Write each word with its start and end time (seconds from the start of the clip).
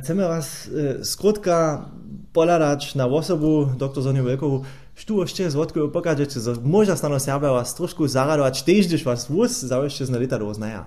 Chceme 0.00 0.28
vás 0.28 0.68
e, 0.68 1.04
skrotka 1.04 1.88
poladać 2.32 2.94
na 2.94 3.06
osobu, 3.06 3.66
dr 3.78 4.02
Zoniu 4.02 4.24
Wielkowu, 4.24 4.64
tu 5.06 5.20
jeszcze 5.20 5.50
z 5.50 5.54
wodką 5.54 5.88
pokazać, 5.88 6.32
że 6.32 6.54
może 6.64 6.96
stanąć 6.96 7.26
ja 7.26 7.38
was 7.38 7.74
troszkę 7.74 8.08
zaradować, 8.08 8.62
też 8.62 8.86
gdyż 8.86 9.04
was 9.04 9.28
wóz, 9.28 9.50
zawsze 9.50 10.06
z 10.06 10.10
lita 10.10 10.38
doznaja. 10.38 10.84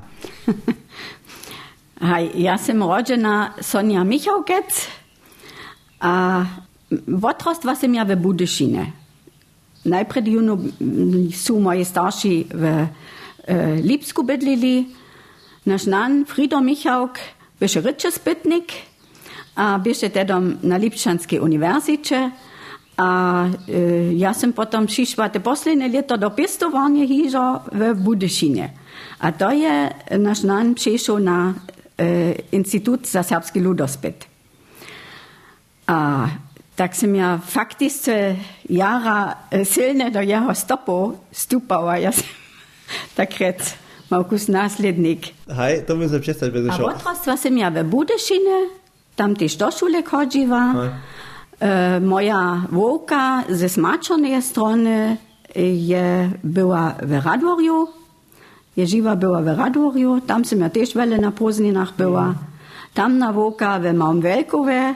Hej, 2.01 2.41
ja 2.41 2.53
jestem 2.53 2.83
rodzena 2.83 3.53
Sonja 3.61 4.03
Michałkec, 4.03 4.87
a 5.99 6.45
wotrost 7.07 7.63
was 7.63 7.83
ja 7.83 8.05
w 8.05 8.15
Budyszynie. 8.15 8.91
Najpierw 9.85 10.27
juno 10.27 10.57
są 11.33 11.59
moje 11.59 11.85
starsi 11.85 12.47
w 12.53 12.63
e, 12.63 12.87
Lipsku 13.75 14.23
bydlili, 14.23 14.87
nasz 15.65 15.85
nan 15.85 16.25
Frido 16.25 16.61
Michałk, 16.61 17.19
wyszeryczy 17.59 18.11
spytnik, 18.11 18.65
a 19.55 19.77
bio 19.77 19.93
še 19.93 20.09
tedom 20.09 20.57
na 20.63 20.75
Lipšanski 20.75 21.39
univerzitě. 21.39 22.31
A 22.97 23.49
e, 23.67 24.13
já 24.13 24.33
jsem 24.33 24.53
potom 24.53 24.87
šišla 24.87 25.29
te 25.29 25.39
poslední 25.39 25.95
leto 25.95 26.17
do 26.17 26.29
pěstování 26.29 27.03
hižo 27.03 27.59
v 27.71 27.93
Budešině. 27.93 28.73
A 29.19 29.31
to 29.31 29.49
je 29.49 29.93
náš 30.17 30.41
nám 30.41 30.73
přišel 30.73 31.19
na 31.19 31.55
e, 31.97 32.31
Institut 32.51 33.07
za 33.07 33.23
srbský 33.23 33.61
ludospět. 33.61 34.25
A 35.87 36.31
tak 36.75 36.95
jsem 36.95 37.15
já 37.15 37.37
faktice 37.37 38.37
jara 38.69 39.35
e, 39.51 39.65
silně 39.65 40.09
do 40.09 40.19
jeho 40.19 40.55
stopu 40.55 41.19
stupala. 41.31 41.97
Já 41.97 42.11
jsem 42.11 42.25
takrat 43.15 43.55
Markus 44.11 44.47
Následník. 44.47 45.33
Hej, 45.49 45.81
to 45.81 45.95
musím 45.95 46.21
přestat, 46.21 46.49
bez 46.49 46.69
A 46.69 46.77
potrostla 46.77 47.37
jsem 47.37 47.57
já 47.57 47.69
ve 47.69 47.83
Budešině, 47.83 48.57
tam 49.15 49.35
też 49.35 49.55
do 49.55 49.71
szule 49.71 50.03
chodziła. 50.03 50.73
Hej. 50.73 50.89
E, 51.59 51.99
moja 51.99 52.61
włóka 52.71 53.43
ze 53.49 53.69
smaczonej 53.69 54.41
strony 54.41 55.17
je 55.55 56.29
była 56.43 56.95
w 57.03 57.25
Radworiu. 57.25 57.87
Je 58.77 58.87
żywa 58.87 59.15
była 59.15 59.41
w 59.41 59.47
Radworiu. 59.47 60.21
Tam 60.21 60.45
sam 60.45 60.59
ja 60.59 60.69
też 60.69 60.93
wiele 60.93 61.17
na 61.17 61.31
Pozninach 61.31 61.95
była. 61.95 62.33
Tam 62.93 63.17
na 63.17 63.33
włóka 63.33 63.79
w 63.79 63.93
Małmwelkowie. 63.93 64.95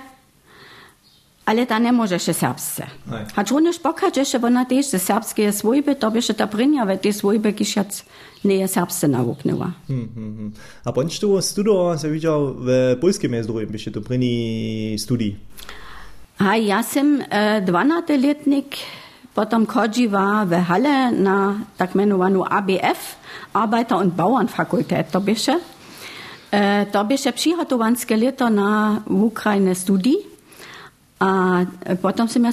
Ale 1.46 1.66
ta 1.66 1.80
nie 1.80 1.92
może 1.92 2.20
się 2.20 2.34
serbsce. 2.34 2.88
Schon 3.46 3.64
nicht 3.64 3.82
Bock 3.82 4.02
hat, 4.02 4.16
że 4.16 4.42
ona 4.42 4.66
też 4.66 4.86
ze 4.86 5.00
serbskie 5.00 5.52
swojby, 5.54 5.96
to 5.96 6.12
by 6.12 6.22
się 6.22 6.34
ta 6.34 6.48
prynia, 6.48 6.86
we 6.86 6.98
te 6.98 7.14
swojby, 7.14 7.54
kiż 7.54 7.76
jac 7.76 8.06
nie 8.48 8.68
serbsce 8.68 9.08
nauknęła. 9.08 9.72
Hmm, 9.88 10.08
hmm, 10.16 10.36
hmm. 10.36 10.52
A 10.86 10.92
bądź 10.92 11.20
tu 11.20 11.42
studował, 11.42 11.98
se 11.98 12.12
widział 12.12 12.56
w 12.60 12.98
polskim 13.02 13.34
języku, 13.34 13.60
byście 13.72 13.92
to 13.92 14.02
pryni 14.02 14.96
studii. 15.00 15.36
A 16.40 16.58
ja 16.58 16.84
sam 16.84 17.22
e, 17.30 17.62
12-letnik 17.62 18.78
potom 19.34 19.66
chodziła 19.66 20.46
w 20.46 20.52
Halle 20.52 21.12
na 21.12 21.56
tak 21.78 21.96
mianowaną 21.96 22.46
ABF, 22.46 23.16
Arbeiter- 23.54 24.02
und 24.02 24.14
Bauernfakultät, 24.14 25.12
to 25.12 25.22
bysze. 25.22 25.60
E, 26.52 26.86
to 26.86 27.06
bysze 27.06 27.34
przygotowanskie 27.34 28.18
lata 28.18 28.50
na 28.50 29.02
Ukrainę 29.10 29.76
studii. 29.76 30.38
A 31.20 31.66
potom 32.02 32.28
sam 32.30 32.44
ja, 32.44 32.52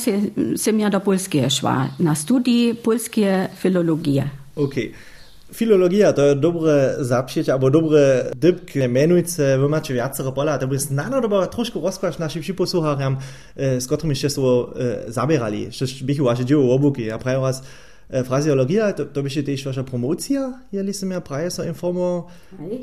sam 0.56 0.80
ja 0.80 0.90
do 0.90 1.00
Polski 1.00 1.50
szła 1.50 1.88
na 2.00 2.14
studii 2.14 2.74
polskie 2.74 3.48
filologie. 3.56 4.28
Okay. 4.56 4.92
Filologia 5.54 6.12
to 6.12 6.22
je 6.22 6.34
dobre 6.34 6.94
zapšieć, 6.98 7.48
albo 7.48 7.70
dobre 7.70 8.30
dybk, 8.36 8.74
menujce, 8.88 9.58
wy 9.58 9.68
macie 9.68 9.94
wiacere 9.94 10.32
pola, 10.32 10.58
to 10.58 10.66
by 10.66 10.78
znano 10.78 11.20
doba 11.20 11.46
troszkę 11.46 11.80
rozkład 11.80 12.18
naszym 12.18 12.42
przyposłucharzom, 12.42 13.16
e, 13.56 13.80
z 13.80 13.86
którymi 13.86 14.16
się 14.16 14.30
so 14.30 14.74
e, 15.06 15.12
zabierali. 15.12 15.62
Jeszcze 15.62 16.04
bych 16.04 16.22
wasze 16.22 16.44
dzieło 16.44 16.74
obuki, 16.74 17.10
a 17.10 17.18
prawie 17.18 17.38
was 17.38 17.62
e, 18.10 18.24
frazeologia, 18.24 18.92
to, 18.92 19.04
to 19.04 19.22
byście 19.22 19.42
też 19.42 19.64
wasza 19.64 19.84
promocja, 19.84 20.58
jeli 20.72 20.94
się 20.94 21.06
ja 21.06 21.20
prawie 21.20 21.50
so 21.50 21.64
informo, 21.64 22.26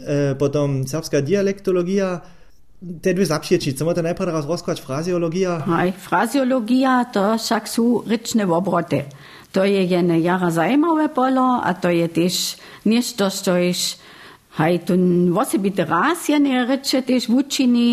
e, 0.07 0.35
potom 0.35 0.87
serbska 0.87 1.21
dialektologia, 1.21 2.21
te 3.01 3.13
dwie 3.13 3.25
zapšieci, 3.25 3.73
co 3.73 3.93
to 3.93 4.01
najpierw 4.01 4.33
raz 4.33 4.45
rozkład 4.45 4.79
frazeologia, 4.79 5.59
Hej, 5.59 5.91
frazeologia 5.91 7.05
to 7.13 7.37
však 7.37 7.67
sú 7.67 8.03
rečne 8.07 8.47
obroty. 8.47 9.05
To 9.51 9.67
je 9.67 9.83
jedne 9.83 10.15
jara 10.19 10.47
zajímavé 10.47 11.11
polo 11.11 11.59
a 11.59 11.75
to 11.75 11.91
je 11.91 12.07
tiež 12.07 12.55
niečo, 12.87 13.27
čo 13.27 13.59
iš 13.59 13.99
hej, 14.63 14.87
tu 14.87 14.95
osobite 15.35 15.83
raz 15.83 16.23
jedne 16.31 16.63
reče 16.63 17.03
tiež 17.03 17.27
v 17.27 17.43
učení. 17.43 17.89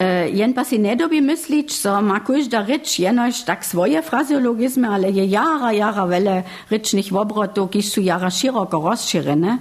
E, 0.00 0.32
jen 0.32 0.56
pa 0.56 0.64
si 0.64 0.80
nedobi 0.80 1.20
myslič, 1.20 1.76
so 1.76 2.00
ma 2.00 2.24
každá 2.24 2.64
reč 2.64 3.04
jenož 3.04 3.44
tak 3.44 3.68
svoje 3.68 4.00
frazeologizmy, 4.00 4.88
ale 4.88 5.12
je 5.12 5.28
jara, 5.28 5.76
jara 5.76 6.08
vele 6.08 6.48
rečných 6.72 7.12
obrotov, 7.12 7.68
kiž 7.68 7.84
sú 7.84 8.00
jara 8.00 8.32
široko 8.32 8.80
rozšírené. 8.80 9.60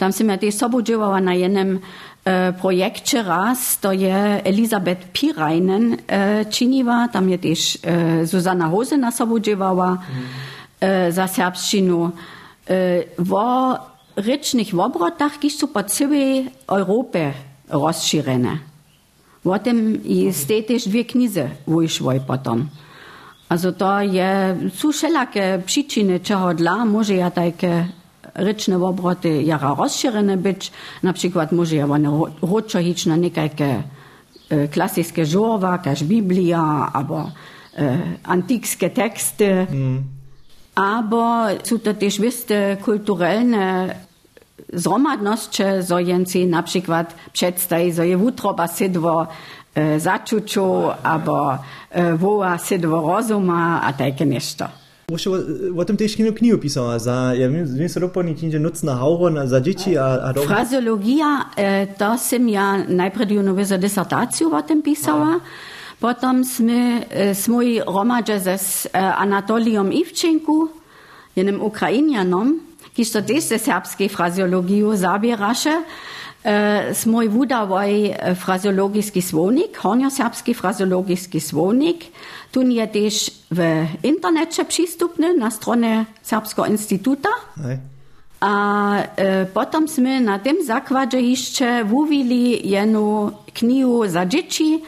Tam 0.00 0.16
som 0.16 0.26
ja 0.32 0.40
tiež 0.40 0.56
sobudžovala 0.56 1.20
na 1.20 1.36
jednom 1.36 1.76
e, 1.76 1.80
projekcie 2.56 3.20
raz, 3.20 3.76
to 3.84 3.92
je 3.92 4.40
Elisabeth 4.48 5.12
Pirajnen 5.12 6.08
e, 6.08 6.48
činiła, 6.48 7.12
tam 7.12 7.28
je 7.28 7.38
też 7.38 7.78
e, 7.84 8.24
Zuzana 8.24 8.72
Hosena 8.72 9.12
sobudżywała 9.12 10.00
e, 10.00 10.43
Äh, 10.80 11.12
za 11.12 11.26
srpščino. 11.26 12.12
Äh, 12.66 13.14
vo 13.18 13.78
rečnih 14.16 14.74
obrotah, 14.74 15.38
ki 15.38 15.50
so 15.50 15.66
po 15.70 15.82
celi 15.82 16.50
Evropi 16.68 17.30
razširjene. 17.70 18.54
O 19.44 19.58
tem 19.58 20.00
ste 20.32 20.64
tež 20.64 20.88
dve 20.88 21.04
knjize 21.04 21.44
vyšli 21.68 22.20
potom. 22.26 22.68
Also 23.48 23.72
to 23.72 23.86
je, 24.00 24.56
so 24.72 24.92
šelake 24.92 25.62
příčiny, 25.64 26.20
čeho 26.20 26.52
dla 26.52 26.84
může 26.84 27.14
ja 27.14 27.30
také 27.30 27.88
rečne 28.34 28.76
obroty 28.76 29.46
jara 29.46 29.74
rozširene 29.78 30.36
byť, 30.36 30.72
například 31.02 31.52
může 31.52 31.84
one 31.84 32.08
ročo 32.42 32.78
hič 32.78 33.06
na 33.06 33.16
nekajke 33.16 33.84
äh, 34.50 34.64
e, 34.64 34.68
klasické 34.68 35.24
žova, 35.24 35.78
kaž 35.78 36.02
Biblia, 36.02 36.90
abo 36.90 37.30
e, 37.76 38.18
antikske 38.24 38.90
texty. 38.90 39.66
Mm. 39.70 40.13
Są 41.62 41.78
to 41.78 41.94
też 41.94 42.20
wiste 42.20 42.76
kulturalne 42.76 43.94
zromadności, 44.72 45.62
so 45.82 45.98
jenci 45.98 46.46
na 46.46 46.62
przykład 46.62 47.14
przedstawi, 47.32 47.92
so 47.92 48.02
je 48.02 48.16
wutroba 48.16 48.68
sydwo 48.68 49.26
e, 49.74 50.00
zaczuciu, 50.00 50.90
albo 51.02 51.58
e, 51.90 52.16
woła 52.16 52.58
sydwo 52.58 53.00
rozuma, 53.00 53.82
a 53.82 53.92
takie 53.92 54.26
nieszto. 54.26 54.68
Už 55.12 55.26
o 55.76 55.84
tež 55.84 56.16
kino 56.16 56.32
knihu 56.32 56.58
pisala, 56.58 56.98
za, 56.98 57.36
ja 57.36 57.44
viem, 57.44 57.68
viem 57.68 57.92
sa 57.92 58.00
doplniť, 58.00 58.56
že 58.56 58.56
nocná 58.56 58.96
hauron 58.96 59.36
za 59.44 59.60
dzieci 59.60 60.00
a, 60.00 60.16
a. 60.16 60.32
Frazeologia, 60.32 61.52
e, 61.56 61.86
to 61.92 62.16
som 62.16 62.48
ja 62.48 62.80
najprv 62.88 63.30
junowizę 63.30 63.78
dysertację 63.78 64.48
o 64.48 64.62
tym 64.62 64.82
pisała. 64.82 65.26
Potem 65.26 65.73
Potom 66.00 66.44
jsme, 66.44 67.04
e, 67.10 67.34
smo 67.34 67.62
ji 67.62 67.80
romadže 67.86 68.58
s 68.58 68.86
e, 68.86 68.98
Anatolijom 68.98 69.92
Ivčenku, 69.92 70.68
jenem 71.36 71.62
Ukrajinjanom, 71.62 72.60
ki 72.94 73.04
so 73.04 73.22
tež 73.22 73.44
se 73.44 73.58
srpske 73.58 74.08
frazeologijo 74.08 74.96
zabiraše, 74.96 75.74
e, 76.44 76.94
smo 76.94 77.22
ji 77.22 77.28
vudavoj 77.28 78.14
frazeologijski 78.34 79.20
svonik, 79.20 79.78
honjo-srpski 79.82 80.54
frazeologijski 80.54 81.40
svonik, 81.40 82.04
Tun 82.54 82.70
je 82.70 82.86
tež 82.86 83.30
v 83.50 83.88
internetu 84.02 84.64
přístupný 84.64 85.34
na 85.38 85.50
straně 85.50 86.06
Srpského 86.22 86.66
instituta. 86.66 87.28
Nej. 87.56 87.93
A 88.40 88.54
e, 89.16 89.46
potom 89.46 89.88
sme 89.88 90.20
na 90.20 90.38
tym 90.38 90.64
zakładzie 90.66 91.20
jeszcze 91.20 91.84
wówili 91.84 92.70
jedną 92.70 93.30
knihu 93.54 94.08
za 94.08 94.26
dzieci 94.26 94.82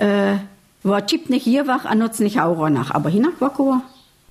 e, 0.00 0.38
o 0.84 1.00
čipnych 1.00 1.46
jewach 1.46 1.86
a 1.86 1.94
nocnych 1.94 2.36
auronach. 2.36 2.90
Aber 2.92 3.12
hinak 3.12 3.34
wokoło? 3.40 3.80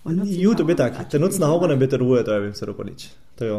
o 0.06 0.12
nocnych 0.12 0.40
Ju, 0.40 0.56
to 0.56 0.66
by 0.66 0.76
tak. 0.76 1.10
Te 1.10 1.20
nocná 1.20 1.48
hauron 1.48 1.80
by 1.80 1.88
to 1.88 1.98
druhé, 1.98 2.24
to 2.24 2.32
ja 2.32 2.40
viem 2.40 2.54
sa 2.54 2.70
doplniť. 2.70 3.00
To 3.36 3.44
jo, 3.44 3.58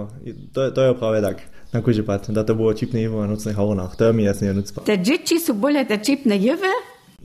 to, 0.55 0.71
to 0.71 0.81
je 0.81 0.91
práve 0.95 1.19
tak. 1.21 1.43
Na 1.75 1.83
kuži 1.83 2.07
pad, 2.07 2.31
da 2.31 2.47
to 2.47 2.55
bolo 2.55 2.71
čipné 2.73 3.03
jevo 3.03 3.21
a 3.21 3.27
nocných 3.27 3.59
hauronách. 3.59 3.99
To 3.99 4.09
je 4.09 4.13
mi 4.15 4.23
jasne 4.25 4.55
nucpa. 4.55 4.87
Te 4.87 4.97
dzieci 5.03 5.43
są 5.43 5.59
bole 5.59 5.83
te 5.85 5.99
čipne 5.99 6.39
jewy, 6.39 6.71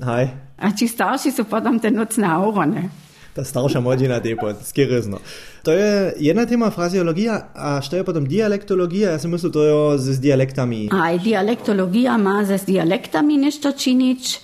Hej, 0.02 0.34
a 0.58 0.72
ci 0.74 0.90
starsi 0.90 1.30
są 1.32 1.46
potom 1.46 1.80
te 1.80 1.92
nocne 1.92 2.26
aurony. 2.26 2.90
Ta 3.34 3.44
starsza 3.44 3.82
młodzina 3.82 4.20
typu, 4.20 4.46
skierysno. 4.64 5.20
To 5.64 5.72
je 5.72 6.14
jedna 6.20 6.46
tema 6.46 6.70
frazeologia, 6.70 7.42
a 7.54 7.82
što 7.82 7.96
je 7.96 8.04
potom 8.04 8.26
dialektologia, 8.26 9.12
ja 9.12 9.20
si 9.20 9.28
myslím, 9.28 9.52
to 9.52 9.64
je 9.64 9.98
z 9.98 10.20
dialektami. 10.20 10.90
A 10.92 11.12
i 11.12 11.20
dialektologia 11.20 12.18
ma 12.18 12.46
z 12.46 12.66
dialektami 12.66 13.38
nešto 13.38 13.72
činić. 13.72 14.42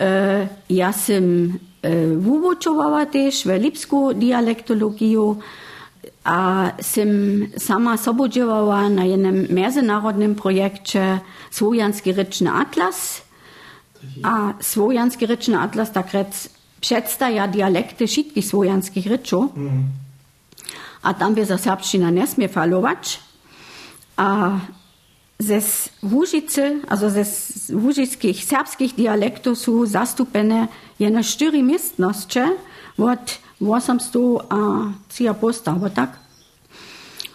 E, 0.00 0.48
ja 0.68 0.92
sam 0.92 1.58
e, 1.82 2.16
wuwuczowała 2.16 3.06
też 3.06 3.44
w 3.44 3.50
lipsku 3.60 4.14
dialektologiju, 4.14 5.36
a 6.24 6.72
sam 6.80 7.08
sama 7.56 7.96
działała 8.28 8.88
na 8.88 9.04
jednym 9.04 9.46
międzynarodnym 9.50 10.34
projekcie 10.34 11.20
Słowiański 11.50 12.12
Ryczny 12.12 12.52
Atlas. 12.52 13.28
A 14.22 14.54
Słojanski 14.60 15.26
ryczny 15.26 15.58
atlas 15.58 15.92
tak 15.92 16.14
rec 16.78 16.80
przedstawia 16.80 17.48
dialekty 17.48 18.06
wszystkich 18.06 18.46
słojanskich 18.46 19.06
ryczów. 19.06 19.52
A 21.02 21.14
tam 21.14 21.34
by 21.34 21.44
za 21.44 21.58
serbszczyna 21.58 22.10
nie 22.10 22.26
smie 22.26 22.48
falować. 22.48 23.20
A 24.16 24.50
ze 25.38 25.60
Łużycy, 26.02 26.80
also 26.88 27.10
ze 27.10 27.24
łużyckich 27.74 28.44
serbskich 28.44 28.94
dialektów 28.94 29.58
są 29.58 29.86
zastupene 29.86 30.68
jene 30.98 31.24
cztery 31.24 31.62
miestności 31.62 32.40
od 32.98 33.38
800 33.60 34.16
a 35.30 35.34
posta, 35.34 35.72
bo 35.72 35.90
tak? 35.90 36.10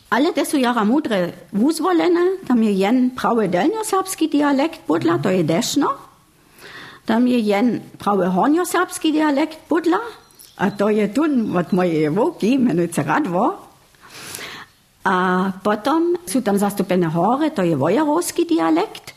Ale 0.09 0.33
te 0.33 0.45
są 0.45 0.57
jara 0.57 0.85
mudre 0.85 1.31
uzwolene, 1.51 2.37
tam 2.47 2.63
je 2.63 2.71
jen 2.71 3.11
prawy 3.11 3.47
delnioserbski 3.47 4.29
dialekt 4.29 4.79
budla, 4.87 5.17
to 5.19 5.29
je 5.29 5.43
deszno. 5.43 6.12
Tam 7.05 7.27
je 7.27 7.37
jen 7.37 7.83
prawy 7.99 8.31
hornioserbski 8.31 9.11
dialekt 9.11 9.59
budla, 9.69 9.99
a 10.57 10.69
to 10.69 10.89
je 10.89 11.07
tun 11.09 11.57
od 11.57 11.73
mojej 11.73 12.09
woki, 12.09 12.57
menuje 12.57 12.93
se 12.93 13.03
Radwo. 13.03 13.57
A 15.03 15.49
potom 15.65 16.15
sú 16.23 16.39
tam 16.39 16.55
zastúpené 16.55 17.09
hore, 17.11 17.51
to 17.51 17.65
je 17.65 17.75
vojarovský 17.75 18.45
dialekt. 18.45 19.11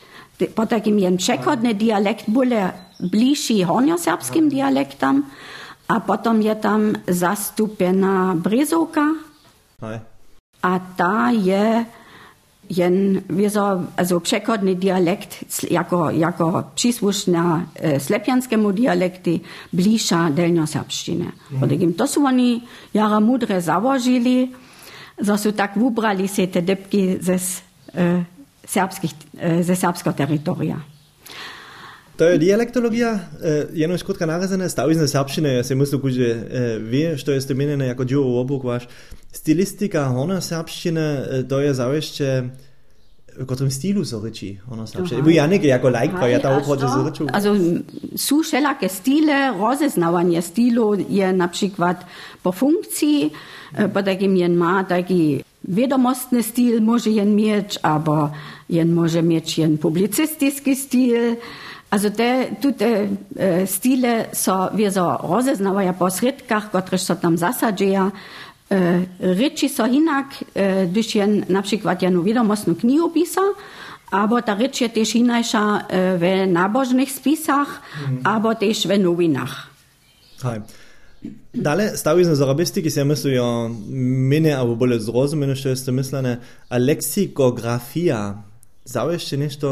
Potom 0.56 0.80
jen 0.82 1.16
přechodný 1.16 1.74
dialekt 1.74 2.28
bude 2.28 2.74
bližší 3.00 3.64
hornioserbským 3.64 4.48
dialektam. 4.48 5.30
A 5.86 6.00
potom 6.00 6.40
je 6.42 6.54
tam 6.58 6.98
zastúpená 7.06 8.34
Brezovka. 8.34 9.14
Hej. 9.78 10.02
A 10.66 10.72
ta 10.98 11.30
je 11.30 11.86
jen 12.70 13.22
wieso, 13.30 13.82
also 13.96 14.20
przekodny 14.20 14.74
dialekt 14.74 15.44
jako, 15.70 16.10
jako 16.10 16.64
przysłuszna 16.74 17.66
e, 17.74 18.00
slepianskému 18.00 18.72
dialekty 18.72 19.40
bliższa 19.72 20.30
delnioserbszczyny. 20.30 21.32
Mm. 21.62 21.94
To 21.94 22.06
są 22.06 22.26
oni 22.26 22.62
jara 22.94 23.20
mudre 23.20 23.62
założyli, 23.62 24.52
że 25.18 25.38
są 25.38 25.52
tak 25.52 25.78
wybrali 25.78 26.28
się 26.28 26.46
te 26.46 26.62
dybki 26.62 27.16
ze, 27.20 27.34
e, 27.34 27.38
serbskich, 28.66 29.10
e, 29.38 29.64
ze 29.64 29.76
terytoria. 30.16 30.95
To 32.16 32.24
je 32.24 32.38
dialektologija. 32.38 33.18
Eh, 33.42 33.48
e, 33.48 33.66
jedno 33.72 33.98
škotka 33.98 34.26
narazene, 34.26 34.68
stavizne 34.68 35.08
sapščine, 35.08 35.54
ja 35.54 35.64
se 35.64 35.74
mislim, 35.74 36.00
kuže 36.00 36.28
e, 36.28 36.78
ve, 36.78 37.18
što 37.18 37.32
je 37.32 37.40
stemenjeno 37.40 37.84
eh, 37.84 37.88
jako 37.88 38.04
dživo 38.04 38.40
obok 38.40 38.64
vaš. 38.64 38.88
Stilistika 39.32 40.08
ona 40.08 40.40
sapščine, 40.40 41.02
eh, 41.30 41.42
to 41.48 41.60
je 41.60 41.74
zavešće 41.74 42.42
v 43.38 43.44
katerem 43.46 43.70
stilu 43.70 44.04
so 44.04 44.22
reči. 44.24 44.56
Bil 45.24 45.34
ja 45.34 45.46
nekaj 45.46 45.68
jako 45.68 45.90
lajk, 45.90 46.10
pa 46.20 46.26
je 46.26 46.38
ta 46.42 46.56
obhod 46.56 46.80
z 46.80 47.04
rečjo. 47.04 47.26
Also, 47.32 47.52
su 48.16 48.42
šelake 48.42 48.88
stile, 48.88 49.52
rozeznavanje 49.58 50.42
stilov 50.42 51.00
je 51.08 51.32
na 51.32 51.48
primer 51.48 51.96
po 52.42 52.52
funkciji, 52.52 53.30
pa 53.92 54.02
takim 54.02 54.36
jen 54.36 54.52
ima 54.52 54.84
taki 54.88 55.42
vedomostni 55.62 56.42
stil, 56.42 56.80
može 56.80 57.10
jen 57.10 57.38
imeti, 57.38 57.76
ali 57.82 58.30
jen 58.68 58.88
može 58.88 59.18
imeti 59.18 59.60
jen 59.60 59.76
publicistični 59.76 60.74
stil. 60.74 61.36
Also 61.96 62.10
te, 62.12 62.50
tute 62.60 63.08
e, 63.36 63.66
stile 63.66 64.26
so 64.36 64.68
vjezo 64.76 65.04
rozeznavaja 65.22 65.94
po 65.96 66.10
sredkah, 66.12 66.66
kot 66.68 66.90
reš 66.92 67.06
so 67.08 67.14
tam 67.16 67.38
zasadžeja. 67.40 68.10
E, 68.68 68.80
reči 69.38 69.70
so 69.72 69.86
inak, 69.88 70.34
e, 70.54 70.86
když 70.86 71.14
je 71.14 71.26
na 71.48 71.62
przykład 71.62 72.02
ja 72.02 72.08
jednu 72.08 72.22
wiadomostną 72.22 72.74
knjigu 72.74 73.10
pisał, 73.10 73.54
Abo 74.10 74.38
ta 74.40 74.54
reč 74.54 74.80
je 74.80 74.88
tež 74.88 75.18
inajša 75.18 75.62
e, 75.90 76.14
v 76.14 76.24
nabožnih 76.46 77.10
spisah, 77.10 77.66
mm. 77.66 78.22
abo 78.22 78.54
tež 78.54 78.86
v 78.86 79.02
novinah. 79.02 79.50
Hej. 80.46 80.62
Dalje, 81.50 81.96
stavili 81.96 82.24
smo 82.24 82.34
za 82.34 82.44
arabisti, 82.44 82.82
ki 82.82 82.90
se 82.90 83.04
mislijo, 83.04 83.68
mene, 84.30 84.52
ali 84.52 84.76
bolje 84.76 85.00
zrozumljeno, 85.00 85.54
što 85.54 85.76
ste 85.76 85.92
mislili, 85.92 86.36
a 86.68 86.78
leksikografija. 86.78 88.42
Zaveš 88.84 89.26
še 89.26 89.36
nešto 89.36 89.68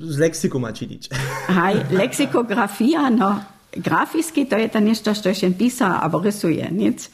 z 0.00 0.18
leksiku 0.18 0.58
ma 0.58 0.72
čilić. 0.72 1.08
Haj, 1.46 1.74
leksikografia, 2.00 3.10
no, 3.10 3.40
grafiski 3.76 4.44
to 4.44 4.56
je 4.56 4.68
to 4.68 4.80
nešto 4.80 5.14
što 5.14 5.34
še 5.34 5.50
pisa, 5.58 5.98
abo 6.02 6.18
rysuje, 6.18 6.70
nic. 6.70 7.08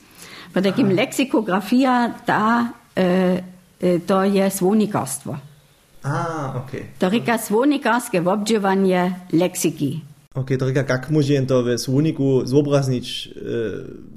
Po 0.53 0.61
takim 0.61 0.91
leksikografia, 0.97 2.13
ta, 2.27 2.67
e, 2.97 3.43
e, 3.81 3.99
to 3.99 4.23
je 4.23 4.51
svonikarstvo. 4.51 5.39
A, 6.03 6.53
okej. 6.65 6.87
To 6.99 7.09
rika 7.09 7.39
svonikarske 7.39 8.21
obdživanje 8.21 9.15
leksiki. 9.33 10.10
Okej, 10.35 10.59
to 10.59 10.67
rika, 10.67 10.83
kak 10.87 11.11
može 11.11 11.47
to 11.47 11.63
v 11.63 11.79
svoniku 11.79 12.43
zobraznić? 12.45 13.27
E, 13.27 13.31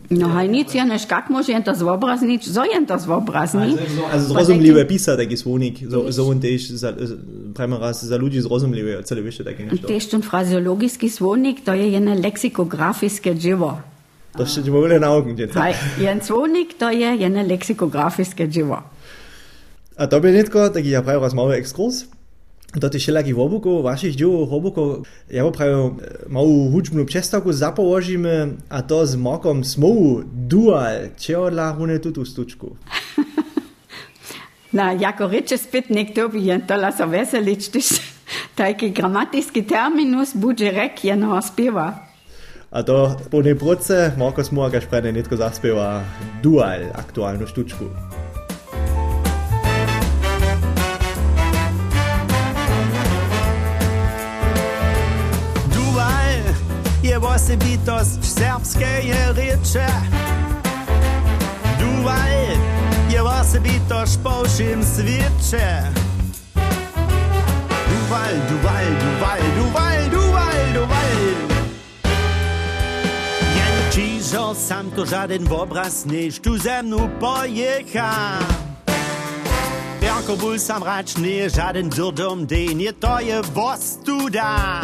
No 0.09 0.27
haj 0.29 0.47
nic 0.47 0.75
ja 0.75 0.85
neš, 0.85 1.05
kak 1.05 1.29
može 1.29 1.61
to 1.65 1.73
zobraznić, 1.75 2.47
zo 2.47 2.63
jen 2.63 2.85
to 2.85 2.99
zobraznić. 2.99 3.79
Also, 4.11 4.27
zrozumliwe 4.27 4.85
pisa 4.87 5.17
taki 5.17 5.37
słonik, 5.37 5.79
so, 6.11 6.23
und 6.23 6.41
też 6.41 6.61
prima 7.55 7.77
raz 7.79 8.05
za 8.05 8.17
ludzi 8.17 8.41
zrozumliwe, 8.41 9.03
cele 9.03 9.21
wyście 9.21 9.43
takie 9.43 9.65
nešto. 9.65 9.87
Też 9.87 10.07
ten 10.07 10.21
frazeologiski 10.21 11.09
słonik, 11.09 11.63
to 11.65 11.73
je 11.73 11.89
jene 11.89 12.15
leksikografiskie 12.15 13.35
dzieło. 13.35 13.81
To 14.37 14.45
się 14.45 14.61
w 14.61 14.75
ogóle 14.75 14.99
na 14.99 15.11
ogen 15.11 15.37
dziecka. 15.37 15.59
Haj, 15.59 15.73
jen 15.99 16.21
słonik 16.21 16.73
to 16.77 16.91
je 16.91 17.15
jene 17.15 17.43
leksikografiskie 17.43 18.47
dzieło. 18.47 18.81
A 19.97 20.07
to 20.07 20.21
by 20.21 20.31
netko 20.31 20.69
taki 20.69 20.89
ja 20.89 21.01
prawie 21.01 21.19
raz 21.19 21.33
mały 21.33 21.55
ekskurs. 21.55 22.05
do 22.73 22.89
tých 22.89 23.01
všelijakých 23.01 23.37
obukov, 23.37 23.85
vašich 23.85 24.17
divov 24.17 24.49
obukov, 24.49 25.05
ja 25.29 25.45
opravím 25.45 26.01
malú 26.25 26.73
hudžbnú 26.73 27.05
přestavku, 27.05 27.53
zapovožíme 27.53 28.57
a 28.69 28.81
to 28.81 29.05
s 29.05 29.13
mokom 29.13 29.61
smou 29.61 30.25
dual, 30.25 31.13
čeho 31.17 31.53
dláhune 31.53 32.01
túto 32.01 32.25
stučku. 32.25 32.73
Na, 34.73 34.91
jako 34.91 35.27
reče 35.27 35.57
spet 35.57 35.89
nekdo, 35.89 36.33
je 36.33 36.59
to 36.65 36.73
laso 36.73 37.05
veselič, 37.05 37.69
tiš, 37.69 38.01
taki 38.55 38.89
gramatijski 38.89 39.61
terminus 39.61 40.33
buđe 40.33 40.71
rek 40.71 41.05
je 41.05 41.15
no 41.15 41.41
spiva. 41.41 41.93
A 42.73 42.83
to 42.83 43.17
po 43.29 43.41
neproce 43.41 44.17
Marko 44.17 44.43
Smorgaš 44.43 44.89
prej 44.89 45.13
netko 45.13 45.37
zaspeva 45.37 46.01
dual 46.41 46.89
aktualno 46.97 47.45
štučku. 47.45 48.12
Vojse 57.23 57.55
Vitos 57.55 58.07
serbske 58.21 58.85
riječe 59.35 59.87
Duvaj 61.79 62.33
je 63.11 63.21
Vojse 63.21 63.59
Vitoš 63.59 64.09
povšim 64.23 64.83
sviče 64.83 65.67
Duvaj, 67.89 68.33
Duvaj, 68.49 68.85
Duvaj, 68.85 69.39
Duvaj, 69.57 70.09
Duvaj, 70.11 70.73
Duvaj 70.73 71.13
Jen 73.55 73.91
čižo 73.93 74.53
sam 74.53 74.91
to 74.95 75.05
žaden 75.05 75.47
v 75.47 75.53
obraz 75.53 76.05
než 76.05 76.39
tu 76.39 76.57
zemnu 76.57 77.09
pojecha 77.19 78.11
Jako 80.05 80.35
bolj 80.41 80.59
sam 80.59 80.83
rač 80.83 81.15
žaden 81.55 81.89
durdom 81.89 82.45
den 82.45 82.81
je 82.81 82.91
to 82.91 83.19
je 83.19 83.41
vostuda 83.55 84.81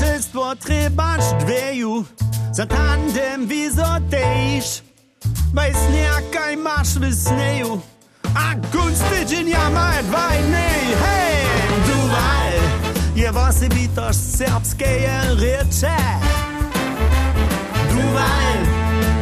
wszystko 0.00 0.56
trzeba 0.56 1.16
dweju, 1.40 2.04
za 2.52 2.66
tandem 2.66 3.46
wizotejsz. 3.46 4.82
Bez 5.52 5.76
nejakaj 5.92 6.56
masz 6.56 6.96
wysneju, 6.96 7.80
a 8.34 8.54
kunstidžin 8.72 9.48
jamaj 9.48 10.02
dvaj 10.02 10.38
nej, 10.50 10.84
hej, 11.04 11.36
duvaj. 11.86 12.52
Je 13.14 13.32
vasi 13.32 13.68
bitoš 13.68 14.16
serbskeje 14.16 15.20
reče. 15.36 15.96
Duvaj, 17.92 18.56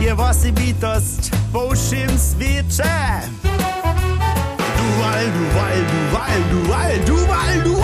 je 0.00 0.14
vasi 0.14 0.52
bitost 0.52 1.32
povšim 1.52 2.18
sviče. 2.18 2.98
Duvaj, 4.78 5.24
duvaj, 5.34 5.76
duvaj, 5.90 6.36
duvaj, 6.50 6.98
duvaj, 7.06 7.54
duvaj. 7.64 7.77